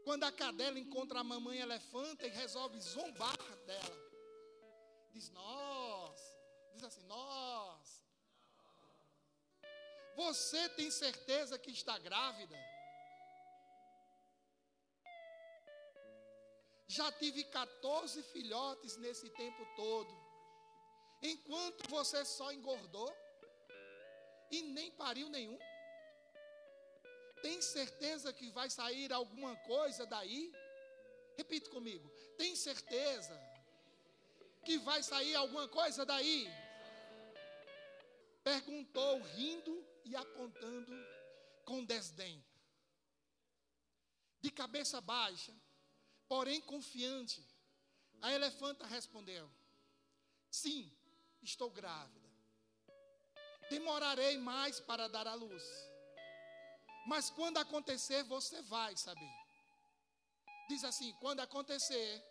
Quando 0.04 0.24
a 0.24 0.32
cadela 0.32 0.78
encontra 0.78 1.20
a 1.20 1.24
mamãe 1.24 1.60
elefanta 1.60 2.26
e 2.26 2.30
resolve 2.30 2.80
zombar 2.80 3.36
dela. 3.66 4.12
Diz, 5.12 5.30
nossa. 5.30 6.36
Diz 6.74 6.82
assim, 6.82 7.04
nossa. 7.04 8.02
Você 10.16 10.68
tem 10.70 10.90
certeza 10.90 11.58
que 11.58 11.70
está 11.70 11.98
grávida? 11.98 12.56
Já 16.88 17.10
tive 17.12 17.44
14 17.44 18.22
filhotes 18.24 18.96
nesse 18.96 19.28
tempo 19.30 19.64
todo. 19.76 20.14
Enquanto 21.22 21.88
você 21.88 22.24
só 22.24 22.52
engordou 22.52 23.10
e 24.50 24.62
nem 24.62 24.90
pariu 24.90 25.28
nenhum. 25.28 25.58
Tem 27.42 27.60
certeza 27.60 28.32
que 28.32 28.50
vai 28.50 28.70
sair 28.70 29.12
alguma 29.12 29.56
coisa 29.56 30.06
daí? 30.06 30.52
Repita 31.36 31.68
comigo. 31.70 32.08
Tem 32.38 32.54
certeza 32.54 33.38
que 34.64 34.78
vai 34.78 35.02
sair 35.02 35.34
alguma 35.34 35.66
coisa 35.68 36.06
daí? 36.06 36.48
Perguntou, 38.44 39.20
rindo 39.22 39.84
e 40.04 40.14
apontando 40.14 40.92
com 41.64 41.84
desdém. 41.84 42.44
De 44.40 44.50
cabeça 44.50 45.00
baixa, 45.00 45.52
porém 46.28 46.60
confiante. 46.60 47.44
A 48.20 48.32
elefanta 48.32 48.86
respondeu: 48.86 49.50
Sim, 50.50 50.90
estou 51.42 51.70
grávida. 51.70 52.30
Demorarei 53.68 54.38
mais 54.38 54.78
para 54.80 55.08
dar 55.08 55.26
à 55.26 55.34
luz. 55.34 55.91
Mas 57.06 57.30
quando 57.30 57.58
acontecer, 57.58 58.22
você 58.24 58.62
vai 58.62 58.96
saber. 58.96 59.34
Diz 60.68 60.84
assim: 60.84 61.12
quando 61.20 61.40
acontecer, 61.40 62.22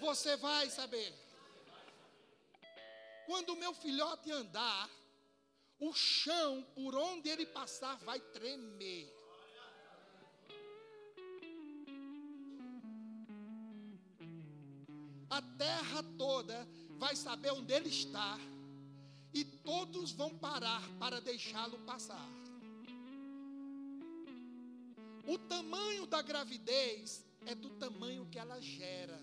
você 0.00 0.36
vai 0.36 0.68
saber. 0.70 1.14
Quando 3.26 3.50
o 3.50 3.56
meu 3.56 3.74
filhote 3.74 4.30
andar, 4.30 4.90
o 5.78 5.92
chão 5.92 6.62
por 6.74 6.94
onde 6.94 7.28
ele 7.28 7.46
passar 7.46 7.96
vai 7.96 8.20
tremer. 8.20 9.16
a 15.36 15.42
terra 15.42 16.02
toda 16.16 16.66
vai 16.98 17.14
saber 17.14 17.52
onde 17.52 17.72
ele 17.72 17.90
está, 17.90 18.38
e 19.34 19.44
todos 19.44 20.12
vão 20.12 20.30
parar 20.38 20.82
para 20.98 21.20
deixá-lo 21.20 21.78
passar. 21.80 22.26
O 25.26 25.36
tamanho 25.36 26.06
da 26.06 26.22
gravidez 26.22 27.24
é 27.44 27.54
do 27.54 27.70
tamanho 27.70 28.26
que 28.26 28.38
ela 28.38 28.60
gera. 28.60 29.20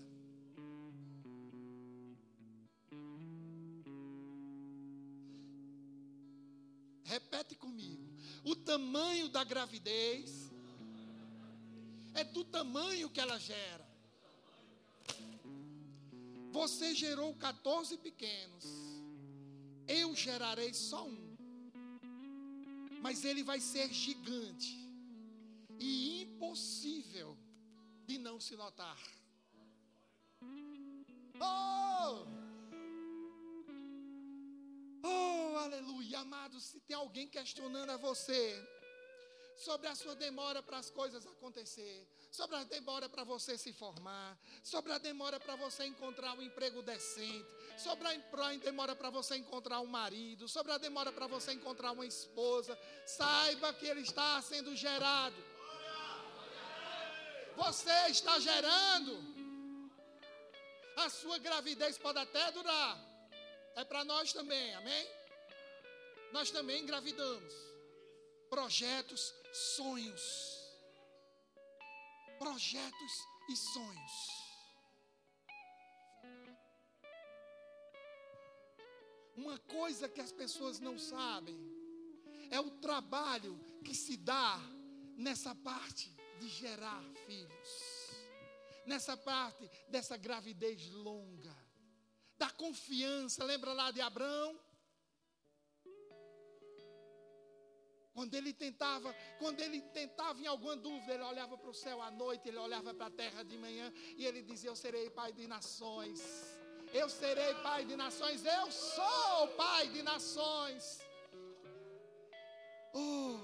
Repete 7.04 7.54
comigo. 7.54 8.02
O 8.44 8.54
tamanho 8.54 9.30
da 9.30 9.44
gravidez 9.44 10.50
é 12.12 12.22
do 12.22 12.44
tamanho 12.44 13.08
que 13.08 13.20
ela 13.20 13.38
gera. 13.38 13.88
Você 16.52 16.94
gerou 16.94 17.34
14 17.34 17.96
pequenos. 17.96 18.66
Eu 19.88 20.14
gerarei 20.14 20.74
só 20.74 21.06
um. 21.06 21.34
Mas 23.00 23.24
ele 23.24 23.42
vai 23.42 23.58
ser 23.58 23.90
gigante 23.92 24.83
e 25.78 26.22
impossível 26.22 27.36
de 28.06 28.18
não 28.18 28.40
se 28.40 28.56
notar. 28.56 28.98
Oh! 31.40 32.26
Oh, 35.02 35.58
aleluia, 35.58 36.20
amados, 36.20 36.64
se 36.64 36.80
tem 36.80 36.96
alguém 36.96 37.28
questionando 37.28 37.90
a 37.90 37.96
você, 37.96 38.62
sobre 39.56 39.86
a 39.88 39.94
sua 39.94 40.14
demora 40.14 40.62
para 40.62 40.78
as 40.78 40.90
coisas 40.90 41.26
acontecer, 41.26 42.06
sobre 42.30 42.56
a 42.56 42.64
demora 42.64 43.08
para 43.08 43.24
você 43.24 43.56
se 43.56 43.72
formar, 43.72 44.38
sobre 44.62 44.92
a 44.92 44.98
demora 44.98 45.38
para 45.38 45.56
você 45.56 45.84
encontrar 45.84 46.34
um 46.34 46.42
emprego 46.42 46.82
decente, 46.82 47.46
sobre 47.78 48.08
a 48.08 48.56
demora 48.56 48.96
para 48.96 49.10
você 49.10 49.36
encontrar 49.36 49.80
um 49.80 49.86
marido, 49.86 50.48
sobre 50.48 50.72
a 50.72 50.78
demora 50.78 51.12
para 51.12 51.26
você 51.26 51.52
encontrar 51.52 51.92
uma 51.92 52.06
esposa. 52.06 52.78
Saiba 53.06 53.72
que 53.74 53.86
ele 53.86 54.00
está 54.00 54.40
sendo 54.42 54.74
gerado. 54.74 55.53
Você 57.56 58.08
está 58.08 58.38
gerando. 58.38 59.12
A 60.96 61.08
sua 61.08 61.38
gravidez 61.38 61.98
pode 61.98 62.18
até 62.18 62.50
durar. 62.52 62.98
É 63.76 63.84
para 63.84 64.04
nós 64.04 64.32
também, 64.32 64.74
amém? 64.74 65.08
Nós 66.32 66.50
também 66.50 66.82
engravidamos. 66.82 67.52
Projetos 68.48 69.34
sonhos. 69.52 70.22
Projetos 72.38 73.12
e 73.48 73.56
sonhos. 73.56 74.44
Uma 79.36 79.58
coisa 79.58 80.08
que 80.08 80.20
as 80.20 80.30
pessoas 80.30 80.78
não 80.78 80.96
sabem 80.96 81.58
é 82.50 82.60
o 82.60 82.70
trabalho 82.70 83.58
que 83.84 83.94
se 83.94 84.16
dá 84.16 84.58
nessa 85.16 85.54
parte 85.56 86.13
de 86.38 86.48
gerar 86.48 87.02
filhos, 87.26 88.10
nessa 88.86 89.16
parte 89.16 89.70
dessa 89.88 90.16
gravidez 90.16 90.90
longa, 90.90 91.56
da 92.36 92.50
confiança. 92.50 93.44
Lembra 93.44 93.72
lá 93.72 93.90
de 93.90 94.00
Abraão? 94.00 94.58
Quando 98.14 98.32
ele 98.34 98.52
tentava, 98.52 99.12
quando 99.40 99.60
ele 99.60 99.80
tentava 99.80 100.40
em 100.40 100.46
alguma 100.46 100.76
dúvida, 100.76 101.14
ele 101.14 101.24
olhava 101.24 101.58
para 101.58 101.68
o 101.68 101.74
céu 101.74 102.00
à 102.00 102.12
noite, 102.12 102.48
ele 102.48 102.58
olhava 102.58 102.94
para 102.94 103.06
a 103.06 103.10
terra 103.10 103.42
de 103.42 103.58
manhã 103.58 103.92
e 104.16 104.24
ele 104.24 104.40
dizia: 104.40 104.70
Eu 104.70 104.76
serei 104.76 105.10
pai 105.10 105.32
de 105.32 105.48
nações. 105.48 106.22
Eu 106.92 107.08
serei 107.08 107.52
pai 107.54 107.84
de 107.84 107.96
nações. 107.96 108.44
Eu 108.46 108.70
sou 108.70 109.48
pai 109.56 109.88
de 109.88 110.00
nações. 110.00 111.00
Oh, 112.94 113.40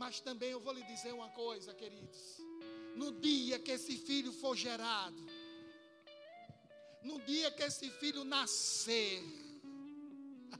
mas 0.00 0.18
também 0.18 0.52
eu 0.52 0.60
vou 0.60 0.72
lhe 0.72 0.82
dizer 0.84 1.12
uma 1.12 1.28
coisa, 1.28 1.74
queridos. 1.74 2.38
No 2.96 3.12
dia 3.20 3.58
que 3.58 3.70
esse 3.70 3.98
filho 3.98 4.32
for 4.32 4.56
gerado, 4.56 5.22
no 7.02 7.20
dia 7.20 7.50
que 7.50 7.62
esse 7.62 7.90
filho 7.90 8.24
nascer, 8.24 9.22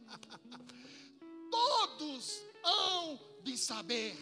todos 1.50 2.42
hão 2.62 3.18
de 3.42 3.56
saber, 3.56 4.14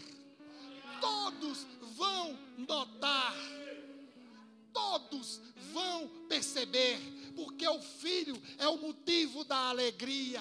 todos 1.01 1.67
vão 1.97 2.39
notar, 2.57 3.35
todos 4.73 5.41
vão 5.73 6.09
perceber, 6.29 6.97
porque 7.35 7.67
o 7.67 7.83
filho 7.83 8.41
é 8.57 8.69
o 8.69 8.79
motivo 8.79 9.43
da 9.43 9.69
alegria. 9.69 10.41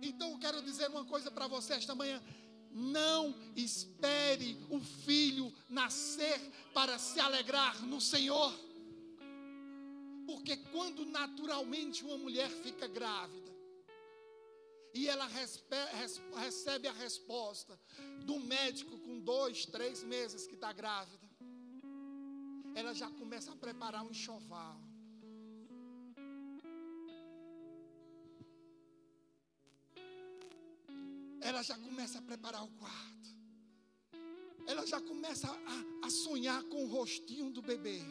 Então 0.00 0.30
eu 0.32 0.38
quero 0.38 0.62
dizer 0.62 0.88
uma 0.88 1.04
coisa 1.04 1.30
para 1.30 1.46
você 1.46 1.74
esta 1.74 1.94
manhã. 1.94 2.22
Não 2.70 3.34
espere 3.56 4.58
o 4.70 4.80
filho 4.80 5.52
nascer 5.68 6.40
para 6.72 6.98
se 6.98 7.18
alegrar 7.20 7.82
no 7.82 8.00
Senhor. 8.00 8.52
Porque 10.26 10.56
quando 10.56 11.06
naturalmente 11.06 12.04
uma 12.04 12.18
mulher 12.18 12.50
fica 12.50 12.86
grávida, 12.86 13.48
e 14.94 15.06
ela 15.08 15.26
recebe 15.26 16.88
a 16.88 16.92
resposta 16.92 17.78
do 18.24 18.40
médico 18.40 18.98
com 18.98 19.20
dois, 19.20 19.66
três 19.66 20.02
meses 20.02 20.46
que 20.46 20.54
está 20.54 20.72
grávida. 20.72 21.28
Ela 22.74 22.92
já 22.94 23.10
começa 23.10 23.52
a 23.52 23.56
preparar 23.56 24.04
um 24.04 24.10
enxoval. 24.10 24.87
Ela 31.48 31.62
já 31.62 31.78
começa 31.78 32.18
a 32.18 32.22
preparar 32.30 32.62
o 32.62 32.68
quarto. 32.82 33.28
ela 34.66 34.86
já 34.86 35.00
começa 35.00 35.48
a, 35.48 36.06
a 36.06 36.10
sonhar 36.10 36.62
com 36.64 36.84
o 36.84 36.88
rostinho 36.88 37.50
do 37.50 37.62
bebê. 37.62 38.02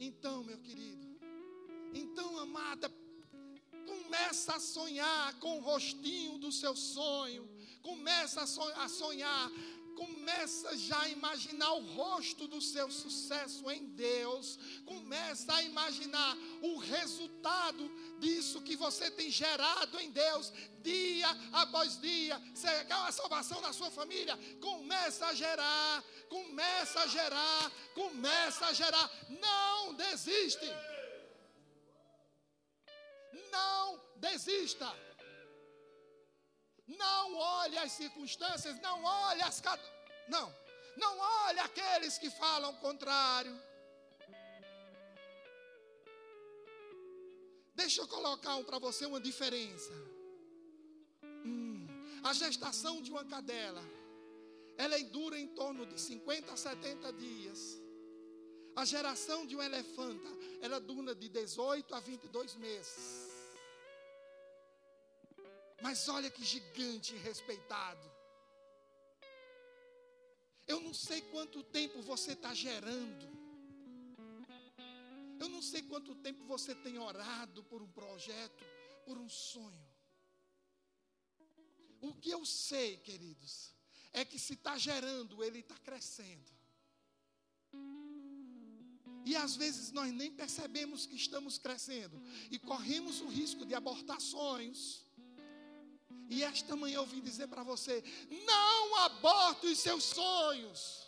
Então, 0.00 0.42
meu 0.42 0.58
querido, 0.58 1.06
então, 2.02 2.36
amada, 2.40 2.92
começa 3.86 4.56
a 4.56 4.60
sonhar 4.60 5.38
com 5.38 5.58
o 5.58 5.60
rostinho 5.60 6.36
do 6.36 6.50
seu 6.50 6.74
sonho, 6.74 7.48
começa 7.80 8.42
a 8.84 8.88
sonhar 8.88 9.52
Começa 10.24 10.74
já 10.78 11.02
a 11.02 11.08
imaginar 11.10 11.70
o 11.72 11.80
rosto 11.96 12.48
do 12.48 12.58
seu 12.58 12.90
sucesso 12.90 13.70
em 13.70 13.84
Deus. 13.88 14.58
Começa 14.86 15.52
a 15.52 15.62
imaginar 15.62 16.34
o 16.62 16.78
resultado 16.78 17.86
disso 18.20 18.62
que 18.62 18.74
você 18.74 19.10
tem 19.10 19.30
gerado 19.30 20.00
em 20.00 20.10
Deus, 20.10 20.50
dia 20.80 21.28
após 21.52 22.00
dia. 22.00 22.40
Você 22.54 22.86
quer 22.86 22.96
uma 22.96 23.12
salvação 23.12 23.60
na 23.60 23.74
sua 23.74 23.90
família? 23.90 24.34
Começa 24.62 25.26
a 25.26 25.34
gerar, 25.34 26.02
começa 26.30 27.00
a 27.00 27.06
gerar, 27.06 27.72
começa 27.94 28.66
a 28.68 28.72
gerar. 28.72 29.10
Não 29.28 29.92
desiste. 29.92 30.70
Não 33.52 34.00
desista. 34.16 34.90
Não 36.86 37.36
olhe 37.36 37.76
as 37.76 37.92
circunstâncias, 37.92 38.80
não 38.80 39.04
olhe 39.04 39.42
as. 39.42 39.60
Não, 40.28 40.54
não 40.96 41.18
olhe 41.18 41.60
aqueles 41.60 42.18
que 42.18 42.30
falam 42.30 42.74
contrário. 42.76 43.54
Deixa 47.74 48.00
eu 48.00 48.08
colocar 48.08 48.56
um 48.56 48.64
para 48.64 48.78
você 48.78 49.04
uma 49.04 49.20
diferença. 49.20 49.92
Hum, 51.44 51.86
a 52.22 52.32
gestação 52.32 53.02
de 53.02 53.10
uma 53.10 53.24
cadela, 53.24 53.82
ela 54.78 54.98
dura 55.04 55.38
em 55.38 55.48
torno 55.48 55.84
de 55.84 56.00
50 56.00 56.52
a 56.52 56.56
70 56.56 57.12
dias. 57.12 57.80
A 58.76 58.84
geração 58.84 59.46
de 59.46 59.56
um 59.56 59.62
elefanta, 59.62 60.28
ela 60.60 60.80
dura 60.80 61.14
de 61.14 61.28
18 61.28 61.94
a 61.94 62.00
22 62.00 62.54
meses. 62.56 63.30
Mas 65.82 66.08
olha 66.08 66.30
que 66.30 66.44
gigante 66.44 67.14
respeitado. 67.16 68.13
Eu 70.74 70.80
não 70.80 70.92
sei 70.92 71.20
quanto 71.20 71.62
tempo 71.62 72.02
você 72.02 72.32
está 72.32 72.52
gerando. 72.52 73.26
Eu 75.38 75.48
não 75.48 75.62
sei 75.62 75.82
quanto 75.82 76.16
tempo 76.16 76.42
você 76.46 76.74
tem 76.74 76.98
orado 76.98 77.62
por 77.62 77.80
um 77.80 77.86
projeto, 77.86 78.64
por 79.06 79.16
um 79.16 79.28
sonho. 79.28 79.86
O 82.00 82.12
que 82.12 82.28
eu 82.28 82.44
sei, 82.44 82.96
queridos, 82.96 83.72
é 84.12 84.24
que 84.24 84.36
se 84.36 84.54
está 84.54 84.76
gerando, 84.76 85.44
ele 85.44 85.60
está 85.60 85.76
crescendo. 85.76 86.50
E 89.24 89.36
às 89.36 89.54
vezes 89.54 89.92
nós 89.92 90.12
nem 90.12 90.32
percebemos 90.32 91.06
que 91.06 91.14
estamos 91.14 91.56
crescendo 91.56 92.20
e 92.50 92.58
corremos 92.58 93.20
o 93.20 93.28
risco 93.28 93.64
de 93.64 93.76
abortar 93.76 94.20
sonhos 94.20 95.03
e 96.28 96.42
esta 96.42 96.74
manhã 96.76 96.96
eu 96.96 97.06
vim 97.06 97.20
dizer 97.20 97.46
para 97.48 97.62
você: 97.62 98.02
não 98.46 98.96
aborte 98.96 99.66
os 99.66 99.78
seus 99.78 100.04
sonhos. 100.04 101.04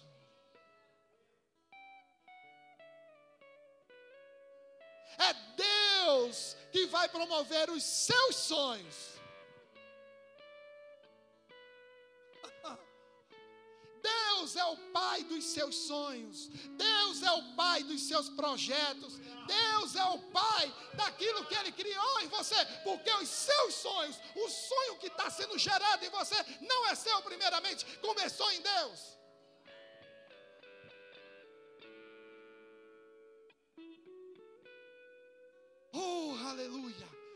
É 5.19 5.33
Deus 5.57 6.57
que 6.71 6.87
vai 6.87 7.09
promover 7.09 7.71
os 7.71 7.83
seus 7.83 8.37
sonhos. 8.37 9.16
Deus 14.47 14.55
é 14.55 14.65
o 14.65 14.77
pai 14.93 15.25
dos 15.25 15.45
seus 15.45 15.75
sonhos. 15.75 16.49
Deus 16.77 17.21
é 17.21 17.33
o 17.33 17.43
pai 17.57 17.83
dos 17.83 18.01
seus 18.03 18.29
projetos. 18.29 19.19
Deus 19.45 19.97
é 19.97 20.05
o 20.05 20.21
pai 20.31 20.73
daquilo 20.95 21.45
que 21.47 21.55
Ele 21.57 21.73
criou 21.73 22.21
em 22.21 22.29
você. 22.29 22.55
Porque 22.85 23.11
os 23.15 23.29
seus 23.29 23.75
sonhos, 23.75 24.17
o 24.37 24.49
sonho 24.49 24.99
que 24.99 25.09
está 25.09 25.29
sendo 25.31 25.59
gerado 25.59 26.05
em 26.05 26.11
você, 26.11 26.37
não 26.61 26.87
é 26.87 26.95
seu 26.95 27.21
primeiramente, 27.23 27.85
começou 27.99 28.49
em 28.53 28.61
Deus. 28.61 29.19
Oh, 35.93 36.37
aleluia. 36.47 37.16